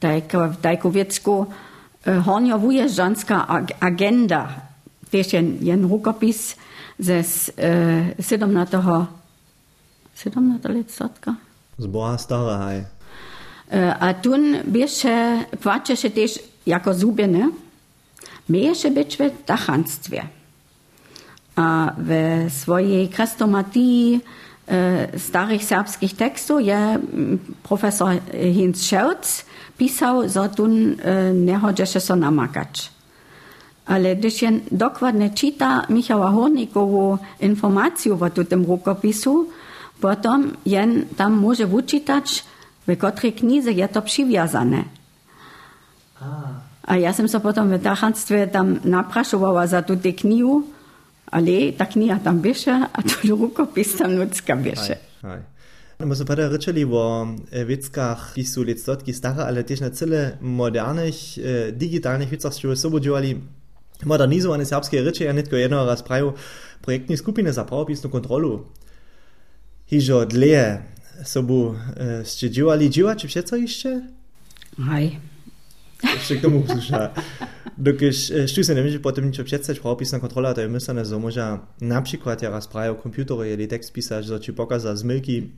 tajko, 0.00 0.48
tajku 0.62 0.90
wiecku 0.90 1.46
e, 2.06 2.20
hornio-wujeżdżanska 2.20 3.46
ag 3.46 3.72
agenda. 3.80 4.48
Też 5.10 5.32
jen, 5.32 5.58
jen 5.60 5.88
rukopis 5.88 6.56
ze 6.98 7.14
e, 7.14 7.22
17. 8.20 8.82
17 10.16 10.68
let 10.68 10.90
statka. 10.90 11.34
Z 11.78 11.86
Boha 11.86 12.18
stara. 12.18 12.70
E, 13.72 13.96
a 14.00 14.14
tun 14.14 14.56
bieše, 14.68 15.44
płacze 15.60 15.96
się 15.96 16.10
też 16.10 16.38
jako 16.66 16.94
zubieny, 16.94 17.50
mieješe 18.48 18.90
być 18.90 19.16
w 19.16 19.44
dachanstwie. 19.46 20.22
A 21.56 21.92
w 21.98 22.10
swojej 22.52 23.08
krestomatii 23.08 24.20
e, 24.68 25.18
starych 25.18 25.64
serbskich 25.64 26.16
tekstów 26.16 26.62
je 26.62 26.76
mm, 26.76 27.38
profesor 27.62 28.08
Hinz 28.32 28.82
Scherz 28.82 29.44
pisał, 29.78 30.28
że 30.28 30.48
tun 30.48 30.96
e, 31.02 31.32
nie 31.34 31.58
chodzi 31.58 31.86
się 31.86 32.16
namakać. 32.16 32.90
Ale 33.86 34.16
gdyż 34.16 34.42
jen 34.42 34.60
dokładnie 34.72 35.30
czyta 35.30 35.86
Michała 35.88 36.30
Hornikowu 36.30 37.18
informację 37.40 38.14
o 38.14 38.44
tym 38.48 38.64
rukopisu, 38.64 39.48
potom 40.00 40.52
jen 40.66 41.06
tam 41.16 41.32
może 41.32 41.66
wyczytać, 41.66 42.44
w 42.86 42.96
której 42.96 43.32
knize 43.32 43.72
je 43.72 43.88
to 43.88 44.02
przywiązane. 44.02 44.84
A 46.86 46.96
ja 46.96 47.10
sam 47.12 47.26
so 47.26 47.42
potom 47.42 47.66
v 47.74 47.82
dachanstve 47.82 48.46
tam 48.46 48.78
naprašovala 48.86 49.66
za 49.66 49.82
tú 49.82 49.98
knihu, 49.98 50.62
ale 51.32 51.72
taknia 51.72 52.18
tam 52.18 52.40
beše, 52.40 52.70
a 52.70 53.02
to 53.02 53.14
rukopis 53.36 53.96
tam 53.96 54.14
nutska 54.14 54.56
beše. 54.56 54.96
No, 55.98 56.14
so 56.14 56.24
pada 56.28 56.48
rečeli 56.52 56.84
o 56.84 57.24
eh, 57.50 57.64
veckah, 57.64 58.34
ki 58.34 58.44
so 58.44 58.60
letstotki 58.60 59.14
stara, 59.16 59.48
ali 59.48 59.64
tež 59.64 59.80
na 59.80 59.90
cele 59.90 60.36
modernih, 60.40 61.38
eh, 61.38 61.70
digitalnih 61.72 62.28
vecah, 62.28 62.52
ki 62.52 62.76
so 62.76 62.88
obodjovali 62.88 63.32
modernizovane 64.04 64.66
srpske 64.68 65.00
reči, 65.00 65.24
ja 65.24 65.32
netko 65.32 65.56
jedno 65.56 65.84
razpravijo 65.84 66.34
projektni 66.84 67.16
skupine 67.16 67.52
za 67.52 67.64
pravopisno 67.64 68.10
kontrolu. 68.10 68.66
Hižo 69.88 70.24
dlje 70.24 70.82
so 71.24 71.42
bo 71.42 71.72
eh, 71.72 72.20
ščeđivali 72.28 72.90
dživa, 72.92 73.16
če 73.16 73.32
vse 73.32 73.42
co 73.48 73.56
išče? 73.56 73.94
Aj. 74.92 75.10
Ešte 76.02 76.36
k 76.36 76.44
tomu 76.44 76.66
sluša. 76.66 77.16
Dokiż 77.76 78.48
štu 78.48 78.64
se 78.64 78.72
nemôže 78.72 79.00
potom 79.04 79.28
niečo 79.28 79.44
předstať, 79.44 79.84
pravopisná 79.84 80.16
kontrola, 80.16 80.56
to 80.56 80.64
je 80.64 80.68
myslené, 80.72 81.04
že 81.04 81.16
môže 81.20 81.44
napríklad 81.80 82.40
ja 82.40 82.48
raz 82.48 82.64
prajú 82.64 82.96
komputery, 82.96 83.52
jeli 83.52 83.68
text 83.68 83.92
písať, 83.92 84.24
že 84.24 84.36
či 84.40 84.50
pokaza 84.56 84.96
zmylky, 84.96 85.52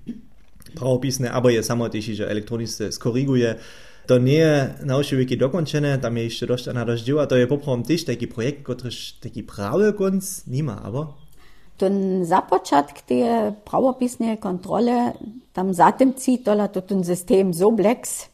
pravopisne, 0.75 1.31
abo 1.31 1.47
je 1.47 1.63
samotný, 1.63 2.03
že 2.03 2.27
elektronicky 2.27 2.91
skoriguje. 2.91 3.59
To 4.09 4.19
nie 4.19 4.41
je 4.41 4.75
na 4.89 4.99
wieki 4.99 5.37
dokończone, 5.37 5.99
tam 5.99 6.17
je 6.17 6.25
jeszcze 6.25 6.47
dość 6.47 6.67
na 6.67 6.85
dość 6.85 7.11
a 7.21 7.27
to 7.27 7.37
je 7.37 7.47
poprawom 7.47 7.83
też 7.83 8.05
taki 8.05 8.27
projekt, 8.27 8.63
który 8.63 8.91
taki 9.21 9.43
prawy 9.43 9.93
konc 9.93 10.47
nie 10.47 10.63
ma, 10.63 10.83
abo? 10.83 11.15
Ten 11.77 12.25
započatk 12.25 13.07
te 13.07 13.53
pravopisne 13.65 14.37
kontrole, 14.37 15.13
tam 15.53 15.75
zatem 15.75 16.15
ci 16.15 16.39
tola 16.39 16.69
to 16.69 16.83
ten 16.83 17.05
system 17.05 17.55
Soblex, 17.55 18.29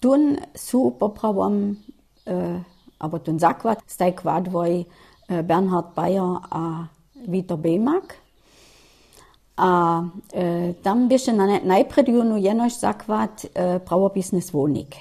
Tun 0.00 0.38
su 0.54 0.94
popravom, 0.98 1.76
eh, 2.26 2.60
aber 2.98 3.20
tun 3.20 3.38
zakvat, 3.38 3.84
staj 3.86 4.16
kvadvoj 4.16 4.80
eh, 4.80 5.42
Bernhard 5.42 5.94
Bayer 5.96 6.40
a 6.50 6.86
Vito 7.26 7.56
Belmak. 7.56 8.16
A 9.60 10.02
e, 10.32 10.72
tam 10.80 11.04
bi 11.10 11.18
še 11.20 11.34
na, 11.36 11.58
najprej 11.68 12.14
junujenoš 12.14 12.78
zakvat 12.80 13.44
e, 13.44 13.64
pravopisni 13.84 14.40
zvonik. 14.40 14.96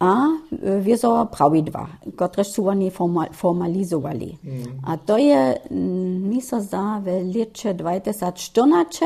A 0.00 0.14
e, 0.56 0.78
wir 0.80 0.96
so 0.96 1.12
pravidva, 1.28 1.84
kotrež 2.16 2.54
su 2.54 2.64
oni 2.72 2.88
formal, 2.90 3.28
formalizovali. 3.36 4.30
Mm. 4.40 4.78
A 4.88 4.96
to 4.96 5.18
je, 5.20 5.42
mm, 5.68 6.30
niso 6.30 6.62
za 6.64 6.96
veliče 7.04 7.74
2014, 7.76 9.04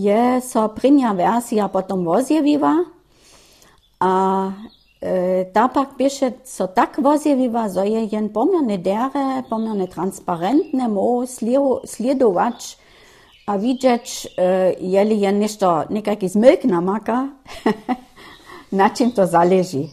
je 0.00 0.40
so 0.40 0.68
prinja 0.72 1.12
verzija 1.16 1.68
potom 1.68 2.06
vozjeviva, 2.08 2.72
A 4.00 4.52
e, 5.00 5.44
Tabak 5.52 5.96
bieše 5.98 6.32
so 6.44 6.66
tak 6.66 6.98
vozjeviva, 6.98 7.68
so 7.68 7.84
je 7.84 8.08
jen 8.12 8.28
pomerne 8.32 8.78
dere, 8.78 9.42
pomerne 9.48 9.86
transparentne, 9.86 10.88
mo 10.88 11.24
sljedovač, 11.26 12.76
a 13.46 13.56
vidječ, 13.56 14.26
e, 14.36 14.74
je 14.80 15.04
li 15.04 15.20
je 15.20 15.32
nešto, 15.32 15.84
nekak 15.90 16.22
iz 16.22 16.36
milk 16.36 16.64
namaka, 16.64 17.28
na 18.78 18.88
čem 18.88 19.10
to 19.10 19.26
zaleži. 19.26 19.86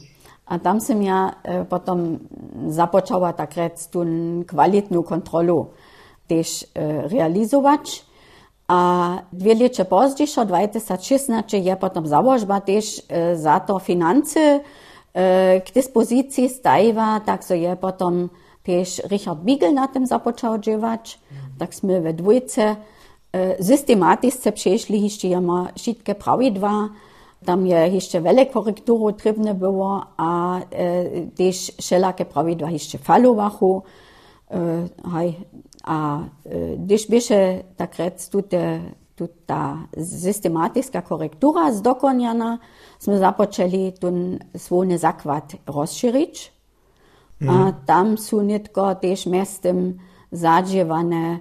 A 0.46 0.58
tam 0.60 0.80
sem 0.80 1.02
ja 1.02 1.34
e, 1.44 1.64
potem 1.70 2.20
započala 2.68 3.32
takrat 3.32 3.80
tu 3.92 4.04
kvalitnu 4.48 5.04
kontrolu, 5.04 5.68
tež 6.28 6.64
realizovač. 7.12 8.02
A 8.68 9.18
dwie 9.34 9.56
lata 9.56 9.86
później, 9.86 10.28
2016, 10.46 11.58
je 11.58 11.76
potom 11.76 12.08
założba 12.08 12.62
też 12.62 13.02
za 13.36 13.60
to 13.60 13.80
finanse 13.80 14.60
k 15.66 15.72
dyspozycji 15.74 16.50
stajwa, 16.50 17.20
tak 17.20 17.44
so 17.44 17.54
je 17.54 17.76
potom 17.76 18.30
też 18.64 19.02
Richard 19.12 19.40
Biegel 19.40 19.74
na 19.74 19.88
tym 19.88 20.08
zapoczął 20.08 20.60
działać. 20.60 21.20
Tak 21.60 21.76
sme 21.76 22.02
we 22.02 22.14
dwójce 22.14 22.76
systematisce 23.62 24.52
przeszli 24.52 25.04
jeszcze 25.04 25.28
jama 25.28 25.68
wszystkie 25.78 26.16
prawidła. 26.16 26.90
Tam 27.46 27.68
je 27.68 27.88
jeszcze 27.88 28.22
wiele 28.22 28.46
korekturu 28.46 29.12
trybne 29.12 29.54
było, 29.54 30.06
a 30.18 30.60
e, 30.60 30.64
też 31.36 31.72
wszelakie 31.82 32.26
prawidła 32.26 32.72
jeszcze 32.72 32.98
falowachu. 32.98 33.84
E, 35.83 35.83
hej, 35.83 35.83
a 35.85 36.21
e, 36.45 36.77
gdyż 36.77 37.09
беше 37.09 37.63
tak 37.77 37.97
rec 37.99 38.29
tute, 38.29 38.81
tuta 39.17 39.89
systematyska 39.97 41.03
korektura 41.03 41.73
zdokoniana, 41.73 42.59
sme 42.99 43.19
započeli 43.19 43.93
ten 44.01 44.39
svojny 44.57 44.99
zakład 44.99 45.55
rozšírić. 45.67 46.53
Mm. 47.41 47.51
A 47.51 47.73
tam 47.87 48.19
są 48.19 48.43
netko 48.43 48.95
też 48.95 49.27
miastem 49.27 49.99
zadziewane 50.33 51.41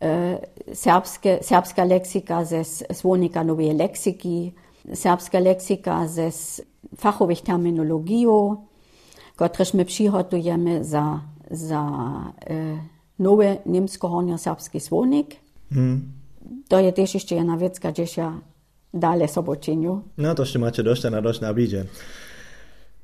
E, 0.00 0.38
serbske, 0.74 1.38
serbska 1.42 1.84
leksika 1.84 2.44
ze 2.44 2.64
słonika 2.92 3.44
nowej 3.44 3.74
leksyki, 3.74 4.52
serbska 4.94 5.38
leksika 5.38 6.08
ze 6.08 6.30
fachowych 6.96 7.40
terminologiju, 7.40 8.56
kotreż 9.36 9.74
my 9.74 9.84
przygotujemy 9.84 10.84
za, 10.84 11.20
za 11.50 11.82
e, 12.46 12.78
nowy 13.23 13.57
niemsko-hornio-serbski 13.65 14.79
słonik. 14.79 15.35
Mm. 15.71 16.11
To 16.67 16.79
je 16.79 16.91
też 16.93 17.13
jeszcze 17.13 17.35
jedna 17.35 17.59
rzecz, 17.59 17.79
gdzieś 17.79 18.17
ja 18.17 18.41
dalej 18.93 19.27
sobie 19.27 19.55
czynię. 19.55 19.99
No 20.17 20.35
to 20.35 20.43
jeszcze 20.43 20.59
macie 20.59 20.83
dość 20.83 21.03
na 21.03 21.21
dość 21.21 21.41
na 21.41 21.53
bidzie. 21.53 21.85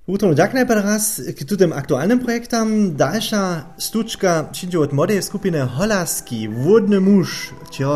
Utro, 0.10 0.34
ďakujem 0.34 0.66
raz 0.66 1.22
k 1.38 1.46
tutým 1.46 1.70
aktuálnym 1.70 2.18
projektom. 2.18 2.98
Dalša 2.98 3.78
stučka 3.78 4.50
přijde 4.50 4.80
od 4.80 4.92
modej 4.94 5.22
skupiny 5.22 5.60
Holasky, 5.60 6.50
Vodny 6.50 7.00
muž, 7.00 7.54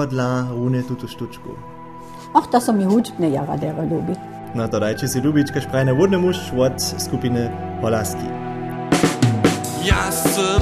dla 0.09 0.45
rune 0.53 0.83
tuto 0.83 1.07
stučku. 1.07 1.57
Ach, 2.37 2.45
to 2.53 2.61
som 2.61 2.77
mi 2.77 2.85
hudbne 2.85 3.33
jara 3.33 3.57
dera 3.57 3.81
ľúbiť. 3.81 4.19
No 4.53 4.69
to 4.69 4.77
dajte 4.77 5.09
si 5.09 5.17
ľúbiť, 5.25 5.57
keď 5.57 5.63
prajne 5.73 5.97
Vodny 5.97 6.21
muž 6.21 6.37
od 6.53 6.77
skupiny 6.77 7.49
Holasky. 7.81 8.29
Ja 9.81 10.13
som 10.13 10.61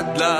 Love. 0.00 0.39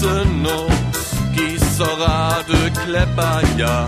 synów, 0.00 0.72
ki 1.34 1.58
so 1.76 1.86
rady 1.96 2.70
klepaja. 2.70 3.86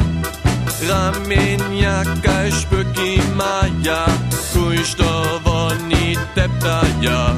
Ramienia 0.89 2.05
kaj 2.23 2.53
szpyki 2.53 3.21
maja, 3.37 4.07
kujś 4.53 4.95
to 4.95 5.41
woni 5.45 6.17
teptaja. 6.35 7.35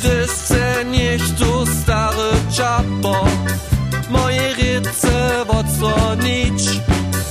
Gdyż 0.00 0.30
chce 0.30 0.84
niech 0.84 1.22
tu 1.38 1.66
stary 1.66 2.32
czapo, 2.56 3.14
moje 4.10 4.54
ryce 4.54 5.44
odstronić, 5.48 6.80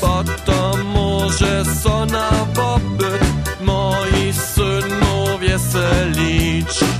potom 0.01 0.85
może 0.85 1.65
so 1.83 2.05
na 2.05 2.29
pobyt 2.55 3.23
moich 3.61 4.35
synów 4.35 5.39
weselić. 5.39 6.67
Przetoś 6.67 6.98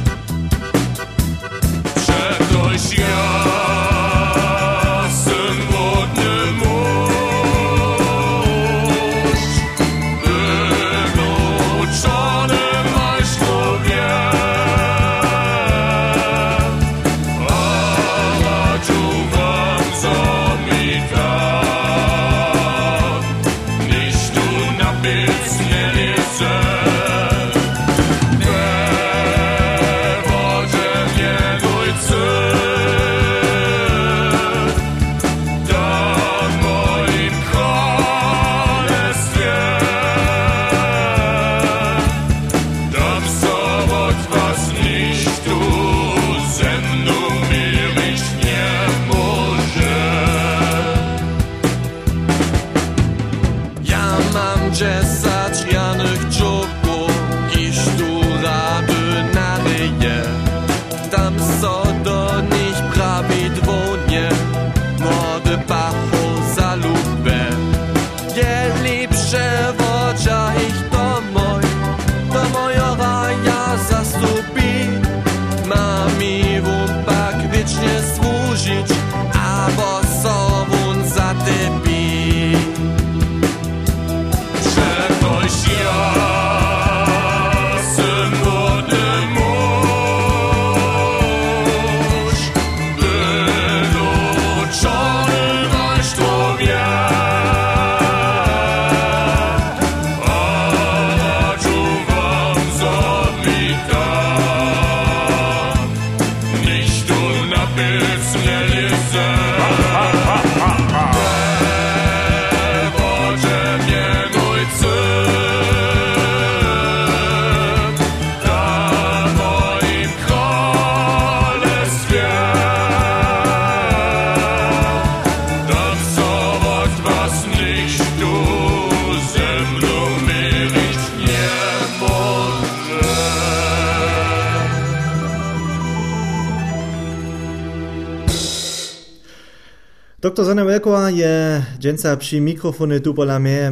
Doktor 140.30 140.46
Zana 140.46 140.66
Welkowa 140.66 141.10
je 141.10 141.62
dżęca 141.80 142.18
przy 142.18 142.42
mikrofony 142.42 143.00
tu 143.00 143.14
pola 143.14 143.40
mnie. 143.40 143.72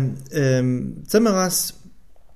Um, 0.58 1.04
chcemy 1.06 1.32
raz 1.32 1.74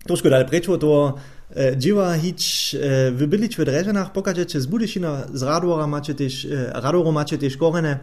troszkę 0.06 0.30
dalej 0.30 0.46
prečo 0.46 0.78
to 0.78 1.14
e, 1.56 1.78
dziwa 1.78 2.18
hić 2.18 2.76
e, 2.76 3.12
wybylić 3.12 3.58
w 3.58 3.66
Dreżanach, 3.66 4.12
pokażę 4.12 4.46
czy 4.46 4.62
z 4.62 4.66
Budyszina, 4.66 5.28
z 5.34 5.44
Radwora 5.44 5.88
macie 5.88 6.14
też, 6.14 6.46
e, 6.46 6.72
Radwora 6.74 7.12
macie 7.12 7.38
korene. 7.60 8.00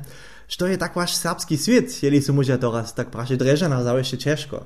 Što 0.49 0.66
je 0.66 0.79
tak 0.79 0.95
wasz 0.95 1.14
serbski 1.14 1.59
świat, 1.59 2.03
jeli 2.03 2.23
su 2.23 2.35
może 2.35 2.59
teraz 2.59 2.95
tak 2.95 3.11
prawie 3.11 3.37
Dreżanach 3.37 3.83
zawsze 3.83 4.19
ciężko. 4.19 4.64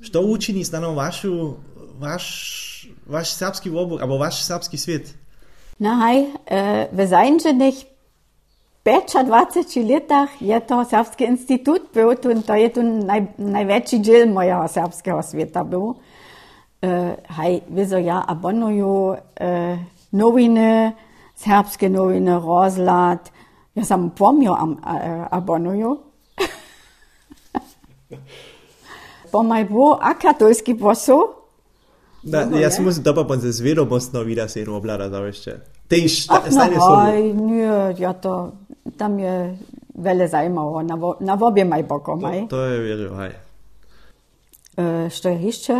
Što 0.00 0.22
uczyni 0.22 0.64
stano 0.64 0.94
waszu, 0.94 1.56
wasz, 1.98 2.88
wasz 3.06 3.32
serbski 3.32 3.70
obok, 3.70 4.02
albo 4.02 4.18
wasz 4.18 4.42
serbski 4.42 4.78
świat? 4.78 5.02
Na 5.80 6.06
hej, 6.06 6.26
e, 6.46 6.88
w 6.92 7.08
zańczenych 7.08 7.93
25 8.84 9.88
letih 9.88 10.30
je 10.40 10.60
to 10.60 10.84
Srpski 10.84 11.24
institut 11.24 11.82
bil 11.94 12.12
in 12.30 12.42
to 12.42 12.54
je 12.54 12.72
tu 12.72 12.82
naj, 12.82 13.26
največji 13.36 13.98
del 13.98 14.28
mojega 14.28 14.68
srpskega 14.68 15.22
sveta 15.22 15.64
bil. 15.64 15.96
Uh, 16.84 17.16
haj, 17.28 17.60
vizo, 17.68 17.96
ja, 17.96 18.24
abonuju 18.28 18.86
uh, 18.86 19.16
novine, 20.12 20.92
srpske 21.36 21.88
novine, 21.88 22.36
razlad. 22.36 23.30
Jaz 23.74 23.88
sem 23.88 24.10
pomnil, 24.10 24.52
am, 24.52 24.72
uh, 24.72 25.26
abonuju. 25.30 25.96
po 29.32 29.42
maj 29.42 29.64
bo 29.64 29.96
a 29.96 30.12
katolski 30.14 30.76
posel. 30.76 31.24
Da, 32.22 32.44
no, 32.44 32.60
jaz 32.60 32.76
sem 32.76 32.92
se 32.92 33.00
dobro 33.00 33.24
bom 33.24 33.40
se 33.40 33.52
zvedel, 33.52 33.84
bom 33.84 34.00
snovila 34.00 34.48
se 34.48 34.62
in 34.62 34.68
oblada, 34.68 35.08
da 35.08 35.20
veš. 35.20 35.44
Te 35.88 35.96
iš 35.96 36.24
stane 36.24 36.76
so. 36.76 36.94
Aj, 36.96 37.32
njo, 37.32 37.94
ja 37.98 38.12
to. 38.12 38.52
Tam 38.92 39.18
je 39.18 39.56
veľa 39.96 40.26
zaujímaво, 40.28 40.82
na, 40.82 40.96
vo, 40.96 41.16
na 41.20 41.34
obie 41.40 41.64
maj 41.64 41.82
bokom, 41.82 42.20
To, 42.20 42.30
to 42.48 42.60
je 42.60 42.78
vieru, 42.80 43.14
hej. 43.16 43.32
E, 44.76 45.10
što 45.10 45.28
je 45.28 45.48
ešte? 45.48 45.74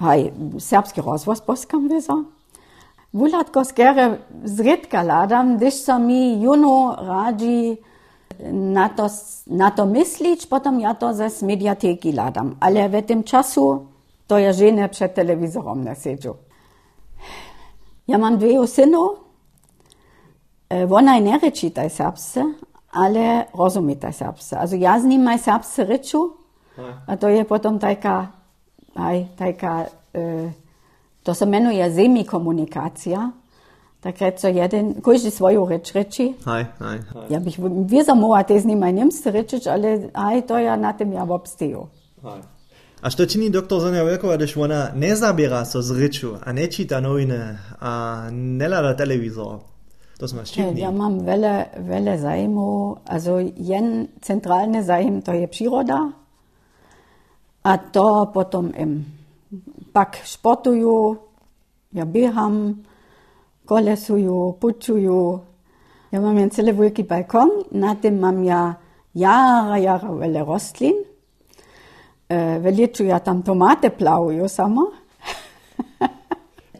Hej, 0.00 0.32
serbski 0.58 1.00
rozvoz 1.00 1.40
poskam 1.40 1.88
vizo. 1.88 2.24
Vulatko 3.12 3.64
skere 3.64 4.18
zredka 4.44 5.02
ladam, 5.02 5.56
když 5.56 5.74
sa 5.74 5.98
mi 5.98 6.42
juno 6.42 6.96
radzi 6.98 7.76
na 8.50 8.88
to, 8.88 9.08
na 9.46 9.70
to 9.70 9.86
myslić, 9.86 10.46
potom 10.46 10.80
ja 10.80 10.94
to 10.94 11.12
ze 11.12 11.28
mediateki 11.46 12.12
ladam. 12.12 12.56
Ale 12.60 12.88
w 12.88 13.02
tym 13.02 13.24
czasu 13.24 13.86
to 14.26 14.38
ja 14.38 14.52
žene 14.52 14.88
przed 14.88 15.14
telewizorem 15.14 15.84
nie 15.84 15.94
siedzę. 15.94 16.34
Ja 18.08 18.18
mam 18.18 18.38
dwie 18.38 18.66
synów, 18.66 19.19
E, 19.19 19.19
Ona 20.70 21.18
nie 21.18 21.38
reči 21.42 21.70
taj 21.70 21.90
serbsce, 21.90 22.44
ale 22.92 23.46
rozumie 23.54 23.96
taj 23.96 24.12
serbsce. 24.12 24.56
Also 24.56 24.76
ja 24.76 25.00
z 25.00 25.04
nim 25.04 25.22
maj 25.22 25.38
serbsce 25.38 25.84
reču, 25.84 26.36
a 27.06 27.16
to 27.16 27.28
je 27.28 27.44
potom 27.44 27.78
tajka, 27.78 28.26
aj, 28.94 29.24
tajka, 29.38 29.86
e, 30.14 30.50
to 31.22 31.34
se 31.34 31.46
menuje 31.46 31.94
semikomunikacija. 31.94 33.30
Tak 34.00 34.20
reco 34.20 34.48
jeden, 34.48 34.94
každý 35.04 35.30
svoju 35.30 35.66
reč 35.68 35.92
reči. 35.92 36.32
Hej, 36.46 36.64
hej, 36.80 36.98
hej. 37.12 37.26
Ja 37.28 37.40
bych 37.40 37.60
wiedział, 37.84 38.16
mogła 38.16 38.44
te 38.44 38.60
z 38.60 38.64
nim 38.64 38.82
aj 38.82 38.92
niemsce 38.92 39.30
rečić, 39.30 39.66
ale 39.66 40.08
aj 40.14 40.48
to 40.48 40.56
ja 40.56 40.76
na 40.76 40.92
tym 40.92 41.12
ja 41.12 41.22
obstiju. 41.22 41.88
hej. 42.22 42.40
A 43.02 43.10
što 43.10 43.26
čini 43.26 43.50
doktor 43.50 43.80
Sonja 43.80 44.02
Velkova, 44.02 44.36
když 44.36 44.56
ona 44.56 44.88
ne 44.94 45.16
zabiera 45.16 45.64
so 45.64 45.82
z 45.82 45.90
reču, 45.90 46.36
a 46.44 46.52
ne 46.52 46.66
čita 46.66 47.00
novine, 47.00 47.58
a 47.80 48.28
ne 48.30 48.68
lada 48.68 48.96
televizor? 48.96 49.58
To 50.20 50.28
smo 50.28 50.44
ščitni. 50.44 50.82
Ja 50.82 50.90
mam 50.92 51.22
wiele, 51.24 51.72
wiele 51.80 52.18
zajmu. 52.20 53.00
Also 53.08 53.38
jen 53.40 54.08
centralny 54.20 54.84
zajm 54.84 55.22
to 55.24 55.32
je 55.32 55.48
przyroda, 55.48 56.12
a 57.64 57.76
to 57.76 58.28
potom 58.32 58.72
im 58.76 59.04
pak 59.92 60.20
sportuju, 60.24 61.16
ja 61.92 62.04
biegam, 62.04 62.84
kolesuju, 63.64 64.56
pučuju. 64.60 65.40
Ja 66.10 66.18
mam 66.20 66.36
jeden 66.36 66.50
celý 66.50 66.72
veľký 66.74 67.04
balkon, 67.06 67.70
na 67.76 67.94
tym 67.94 68.20
mam 68.20 68.42
ja 68.44 68.76
jara, 69.14 69.78
jara 69.78 70.10
veľa 70.10 70.42
rostlin. 70.42 70.96
E, 72.26 72.58
Veliču 72.58 73.06
ja 73.06 73.20
tam 73.22 73.42
tomate 73.42 73.90
plavujú 73.94 74.46
samo. 74.50 74.99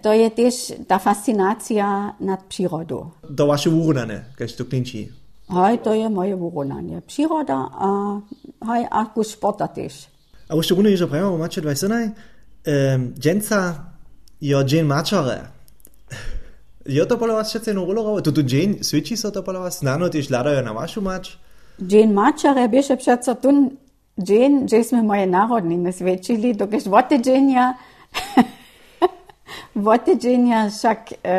To 0.03 0.13
je 0.13 0.31
tež 0.31 0.55
ta 0.89 0.99
fascinacija 0.99 2.15
nad 2.19 2.41
prirodo. 2.49 3.11
To 3.37 3.47
vaše 3.47 3.71
uronanje, 3.71 4.23
kaj 4.39 4.49
ste 4.49 4.65
klinči? 4.65 5.09
Hoj, 5.49 5.77
to 5.85 5.95
je 5.95 6.09
moje 6.09 6.35
uronanje. 6.35 7.01
Priroda, 7.01 7.59
a 7.75 8.21
hoj, 8.65 8.87
a 8.91 9.05
kus 9.15 9.35
športa 9.35 9.67
tež. 9.67 10.07
A 10.49 10.57
boste 10.57 10.75
runili 10.75 10.97
že 10.97 11.07
prej, 11.07 11.27
mače 11.39 11.63
20, 11.63 11.93
um, 11.95 13.13
dženca, 13.19 13.61
jo 14.41 14.65
džen 14.65 14.87
mačare. 14.87 15.41
Jo 16.91 17.05
to 17.05 17.19
polo 17.21 17.35
vas 17.37 17.51
še 17.53 17.59
ceno 17.61 17.83
ulogo, 17.85 18.15
tudi 18.25 18.43
džen, 18.43 18.79
sviči 18.83 19.17
so 19.17 19.29
to 19.31 19.43
polo 19.45 19.61
vas, 19.61 19.83
znano 19.83 20.09
tiš 20.09 20.31
ladajo 20.33 20.63
na 20.65 20.73
vašu 20.73 21.03
mač. 21.05 21.35
Džen 21.77 22.15
mačare, 22.17 22.65
bi 22.73 22.81
še 22.83 22.97
pšeca 22.97 23.35
tun, 23.43 23.67
džen, 24.17 24.65
že 24.65 24.81
smo 24.89 25.03
moje 25.05 25.27
narodnine 25.29 25.93
svečili, 25.93 26.55
dokaj 26.57 26.89
vote 26.89 27.21
dženja. 27.21 27.67
vote 29.75 30.17
dzienia 30.17 30.69
však 30.69 31.01
e, 31.23 31.39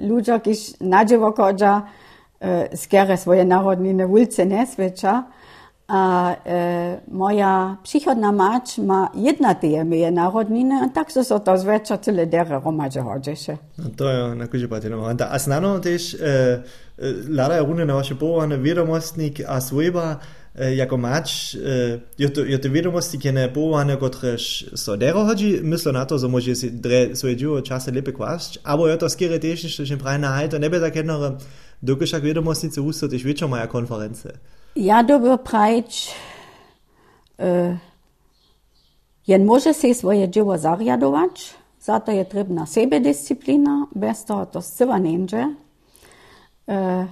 ľudia, 0.00 0.38
když 0.38 0.80
nadživo 0.80 1.32
kodža, 1.32 1.84
e, 2.40 2.74
skere 2.76 3.16
svoje 3.16 3.44
národniny 3.44 4.04
vulce 4.06 4.44
nesvedča. 4.44 5.24
A 5.84 6.32
e, 6.32 6.96
moja 7.12 7.76
przychodna 7.84 8.32
mać 8.32 8.78
ma 8.78 9.12
jedna 9.14 9.52
moje 9.84 10.10
narodniny, 10.10 10.74
a 10.80 10.88
tak 10.88 11.12
so 11.12 11.20
to 11.20 11.56
zväčša 11.56 12.00
celé 12.00 12.24
dere 12.24 12.56
romadže 12.56 13.04
hodžeše. 13.04 13.58
No 13.76 13.92
to 13.92 14.08
je 14.08 14.34
na 14.34 14.46
kuže 14.48 14.68
patino. 14.68 15.04
A 15.04 15.36
znano 15.38 15.84
tiež 15.84 16.16
e, 16.16 16.16
e, 16.16 17.28
hľadajú 17.28 17.68
rune 17.68 17.84
na 17.84 18.00
vaše 18.00 18.16
povolené 18.16 18.56
vedomostník 18.56 19.44
a 19.44 19.60
svojba, 19.60 20.24
e, 20.24 20.43
jako 20.54 20.96
mač, 20.96 21.54
e, 21.54 22.00
je 22.18 22.30
to, 22.30 22.44
je 22.44 22.58
to 22.58 22.68
vedomosti, 22.70 23.18
kene 23.18 23.48
povolené, 23.50 23.96
kotrež 23.98 24.70
so 24.78 24.94
dero 24.96 25.24
hodži, 25.26 25.58
myslo 25.62 25.92
na 25.92 26.04
to, 26.06 26.18
že 26.18 26.30
môže 26.30 26.54
si 26.54 26.70
dre 26.70 27.16
svoje 27.18 27.34
dživo 27.34 27.58
čase 27.60 27.90
lepe 27.90 28.14
kvásť, 28.14 28.62
abo 28.62 28.86
je 28.86 28.96
to 28.96 29.10
skere 29.10 29.42
tiež, 29.42 29.66
že 29.66 29.82
že 29.82 29.98
praje 29.98 30.22
na 30.22 30.30
hajto 30.38 30.62
nebe 30.62 30.78
takénore, 30.78 31.42
dokež 31.82 32.14
ak 32.14 32.22
vedomostnice 32.22 32.78
ústo, 32.78 33.10
tiež 33.10 33.26
väčšo 33.26 33.50
maja 33.50 33.66
konference. 33.66 34.38
Ja 34.78 35.02
dobro 35.02 35.42
prajč, 35.42 36.14
e, 37.38 37.74
jen 39.26 39.42
może 39.42 39.74
si 39.74 39.94
svoje 39.94 40.30
dživo 40.30 40.54
zarjadować, 40.54 41.50
za 41.82 41.98
to 41.98 42.14
je 42.14 42.24
trebna 42.24 42.66
sebedisciplina, 42.66 43.90
bez 43.94 44.24
toho 44.24 44.46
to 44.46 44.62
zcela 44.62 45.02
nemže. 45.02 45.50
E, 46.70 47.06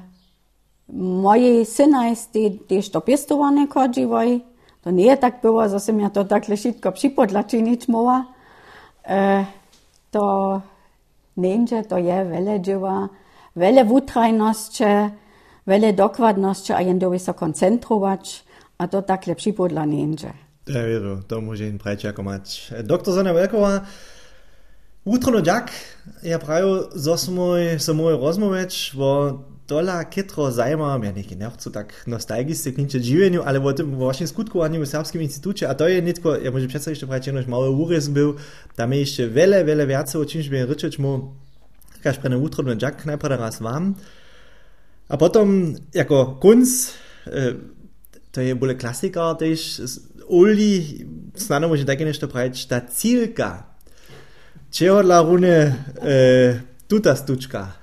mojej 0.92 1.66
17. 1.66 2.28
też 2.68 2.90
to 2.90 3.00
piestowane 3.00 3.68
kodziwoj. 3.68 4.40
To 4.82 4.90
nie 4.90 5.06
je 5.06 5.16
tak 5.16 5.40
było, 5.40 5.68
zase 5.68 5.92
ja 5.92 6.10
to 6.10 6.24
tak 6.24 6.44
szybko 6.56 6.92
przypodlaczynić 6.92 7.88
mowa. 7.88 8.24
E, 9.04 9.46
to 10.10 10.60
nędzie 11.36 11.82
to 11.82 11.98
je 11.98 12.26
wiele 12.30 12.60
dzieła, 12.60 13.08
wiele 13.56 13.84
wutrajności, 13.84 14.84
wiele 15.66 15.92
dokładności, 15.92 16.72
a 16.72 16.80
jendowy 16.80 17.18
so 17.18 17.34
koncentrować, 17.34 18.44
a 18.78 18.88
to 18.88 19.02
tak 19.02 19.26
lepszy 19.26 19.52
podla 19.52 19.86
nędzie. 19.86 20.32
Ja 20.66 20.86
wierzę, 20.86 21.16
to 21.28 21.40
może 21.40 21.68
im 21.68 21.78
prečakomać. 21.78 22.72
Doktor 22.84 23.14
Zona 23.14 23.32
Velkova, 23.32 23.80
Utrono 25.04 25.38
Jack, 25.46 25.70
ja 26.22 26.38
pravijo, 26.38 26.88
zosmoj, 26.94 27.78
samo 27.78 28.10
je 28.10 28.16
razmoveć, 28.16 28.92
bo 28.94 29.38
dola 29.72 30.04
kytro 30.04 30.52
zajmam, 30.52 31.00
ja 31.00 31.16
niekde 31.16 31.40
nechcú 31.40 31.72
tak 31.72 31.96
nostalgicky 32.04 32.76
klinče 32.76 33.00
živeniu, 33.00 33.40
ale 33.40 33.56
vo 33.56 33.72
tym 33.72 33.96
właśnie 33.96 34.28
skutkowaniu 34.28 34.84
w 34.84 34.88
Serbskim 34.88 35.24
Instytucie, 35.24 35.64
a 35.64 35.72
to 35.72 35.88
je 35.88 36.02
nitko, 36.04 36.36
ja 36.36 36.52
może 36.52 36.68
przedstawić 36.68 37.00
jeszcze 37.00 37.08
prawie 37.08 37.32
nož 37.32 37.46
mały 37.48 37.70
úrez 37.72 38.08
był, 38.08 38.36
tam 38.76 38.92
je 38.92 39.00
jeszcze 39.00 39.28
wiele, 39.28 39.64
wiele 39.64 39.86
więcej, 39.86 40.20
o 40.20 40.24
czymś 40.28 40.48
by 40.48 40.66
ryczeć 40.66 40.98
mu, 40.98 41.32
każ 42.04 42.18
pre 42.18 42.36
utrono 42.38 42.76
ďak 42.76 43.06
najprve 43.06 43.36
raz 43.40 43.60
vám. 43.60 43.94
A 45.08 45.16
potom, 45.16 45.74
jako 45.94 46.36
kunst, 46.40 46.92
e, 47.26 47.54
to 48.32 48.40
je 48.40 48.54
bole 48.54 48.74
klasika 48.74 49.34
też, 49.34 49.80
Uli, 50.28 51.06
znano 51.36 51.68
może 51.68 51.84
takie 51.84 52.04
nešto 52.04 52.28
pravić, 52.28 52.66
ta 52.66 52.80
cilka, 52.80 53.72
Čeho 54.72 55.02
dla 55.02 55.22
rune 55.22 55.74
e, 56.00 56.60
tuta 56.88 57.16
stučka? 57.16 57.81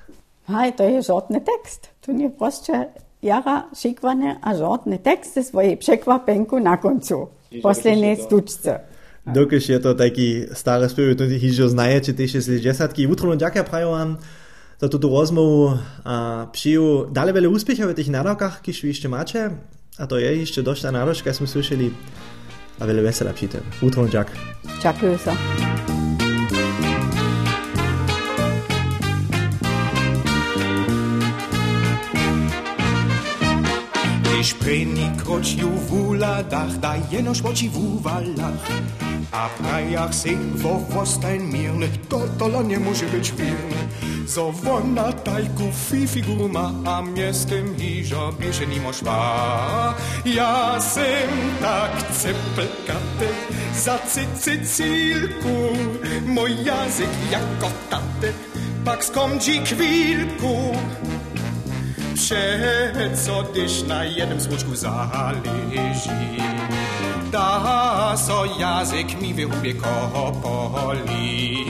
Hej, 0.50 0.82
to 0.82 0.84
je 0.84 1.06
žodný 1.06 1.46
text. 1.46 1.94
Tu 2.02 2.10
nie 2.10 2.34
proste 2.34 2.90
jara 3.22 3.70
šikvane 3.70 4.42
a 4.42 4.50
žodný 4.58 4.98
text 4.98 5.38
ze 5.38 5.44
svojej 5.46 5.78
překvapenku 5.78 6.58
na 6.58 6.78
koncu. 6.78 7.30
Poslednej 7.62 8.18
stučce. 8.18 8.82
Dokež 9.30 9.70
je 9.70 9.80
to 9.80 9.94
taký 9.94 10.50
starý 10.54 10.90
spiev, 10.90 11.18
to 11.18 11.30
hižo 11.30 11.70
znajete 11.70 12.18
tiež 12.18 12.42
z 12.42 12.66
desatky. 12.66 13.06
Utrono 13.06 13.38
ďakujem 13.38 13.66
prajú 13.68 13.94
vám 13.94 14.10
za 14.82 14.88
túto 14.90 15.06
rozmovu 15.12 15.78
a 16.02 16.48
přiju 16.50 17.14
dále 17.14 17.30
veľa 17.30 17.52
úspechov 17.52 17.94
v 17.94 17.98
tých 18.00 18.10
nádavkách, 18.10 18.66
kiž 18.66 18.82
vy 18.82 18.90
ešte 18.90 19.08
máte. 19.12 19.54
A 20.02 20.08
to 20.08 20.18
je 20.18 20.50
ešte 20.50 20.66
dosť 20.66 20.88
tá 20.88 20.92
náročka, 20.96 21.36
sme 21.36 21.46
slyšeli. 21.46 21.94
A 22.80 22.88
veľa 22.88 23.12
vesela 23.12 23.36
přijte. 23.36 23.60
Utrono 23.84 24.08
ďak. 24.08 24.34
Ďakujem 24.82 25.18
sa. 25.20 25.36
Když 34.60 34.68
prejni 34.68 35.08
kročju 35.24 35.72
v 35.72 35.92
úladách, 35.94 36.84
da 36.84 37.00
jenož 37.10 37.42
oči 37.48 37.72
v 37.72 37.80
úvalách. 37.80 38.60
A 39.32 39.48
prajach 39.56 40.12
si 40.12 40.36
vo 40.60 40.84
vostajn 40.84 41.48
mírnych, 41.48 42.12
toto 42.12 42.52
la 42.52 42.60
nemôže 42.60 43.08
byť 43.08 43.26
vírny. 43.40 43.82
Zo 44.28 44.52
vona 44.52 45.16
tajku 45.24 45.72
fi 45.72 46.04
a 46.84 47.00
mne 47.00 47.30
s 47.32 47.48
tým 47.48 47.72
hýžo 47.72 48.36
bieže 48.36 48.68
nimo 48.68 48.92
švá. 48.92 49.96
Ja 50.28 50.76
sem 50.84 51.32
tak 51.64 51.96
cepelkate 52.12 53.32
za 53.80 53.96
cicicílku, 54.12 55.72
môj 56.28 56.52
jazyk 56.68 57.14
jako 57.32 57.70
tate, 57.88 58.36
pak 58.84 59.00
skomčí 59.08 59.64
chvíľku. 59.64 60.76
Przeco, 62.20 63.44
gdyż 63.52 63.84
na 63.84 64.06
jednym 64.06 64.42
słoczku 64.42 64.76
zależy. 64.76 66.10
Da 67.32 68.16
so 68.18 68.46
jazyk 68.60 69.22
mi 69.22 69.34
wyhubie 69.34 69.74
kopoli. 69.74 71.66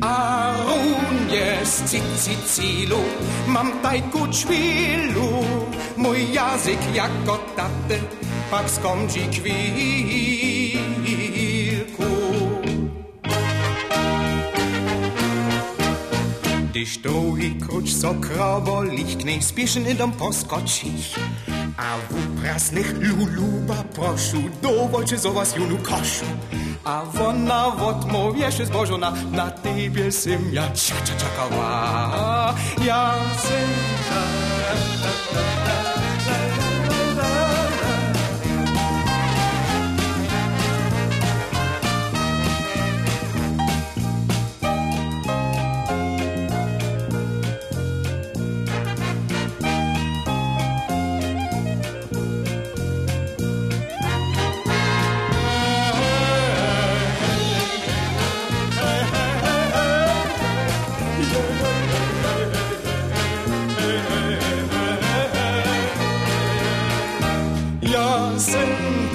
A 0.00 0.52
runie 0.64 1.56
z 1.64 1.90
Cicilu 1.90 2.98
mam 3.46 3.72
tajku 3.80 4.26
czwilu. 4.26 5.44
Mój 5.96 6.32
jazyk 6.32 6.94
jako 6.94 7.38
tatę, 7.56 7.98
pak 8.50 8.70
skomdzi 8.70 9.20
kwilku. 9.20 10.57
Když 16.78 16.96
dlouhý 16.96 17.54
kruč 17.54 17.90
so 17.90 18.14
kravolich 18.22 19.18
k 19.18 19.26
nej 19.26 19.42
spiešen 19.42 19.82
idom 19.90 20.14
poskočich. 20.14 21.18
A 21.74 21.98
v 21.98 22.22
uprasných 22.22 23.02
luluba 23.02 23.82
prošu, 23.98 24.46
dovolte 24.62 25.18
zo 25.18 25.34
vás 25.34 25.58
junu 25.58 25.74
košu. 25.82 26.30
A 26.86 27.02
ona 27.18 27.74
odmovieše 27.82 28.70
zbožona, 28.70 29.10
na 29.34 29.50
tebe 29.50 30.06
sem 30.14 30.38
ja 30.54 30.70
ča 30.70 30.94
čakala. 31.02 32.54
Ja 32.78 33.10
sem 33.42 34.37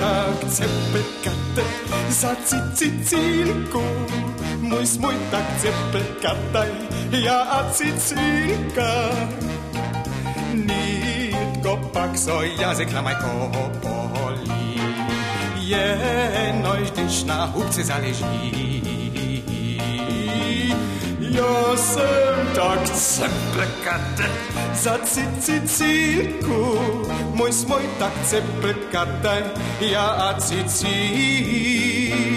tak 0.03 0.37
cepelkate 0.51 1.63
za 2.11 2.35
cicicílku. 2.43 3.83
Môj 4.59 4.83
smoj 4.83 5.15
tak 5.31 5.47
cepelkataj, 5.63 6.71
ja 7.23 7.47
a 7.47 7.59
Cicilka. 7.71 8.91
Nitko 10.51 11.79
pak 11.95 12.19
so 12.19 12.43
jazyk 12.43 12.91
na 12.91 13.01
maj 13.01 13.15
poli. 13.79 14.75
Jenoś, 15.63 16.91
gdyż 16.91 17.23
na 17.23 17.47
hubce 17.47 17.83
zależy. 17.83 18.82
Jestem 21.33 22.47
tak 22.55 22.89
cepekaty 22.89 24.29
za 24.73 24.97
cici 25.01 25.61
cirku, 25.67 26.77
Mój 27.33 27.53
smoj 27.53 27.81
tak 27.99 28.13
cepekaty 28.23 29.43
ja 29.81 30.29
a 30.29 30.33
cycyku 30.37 32.32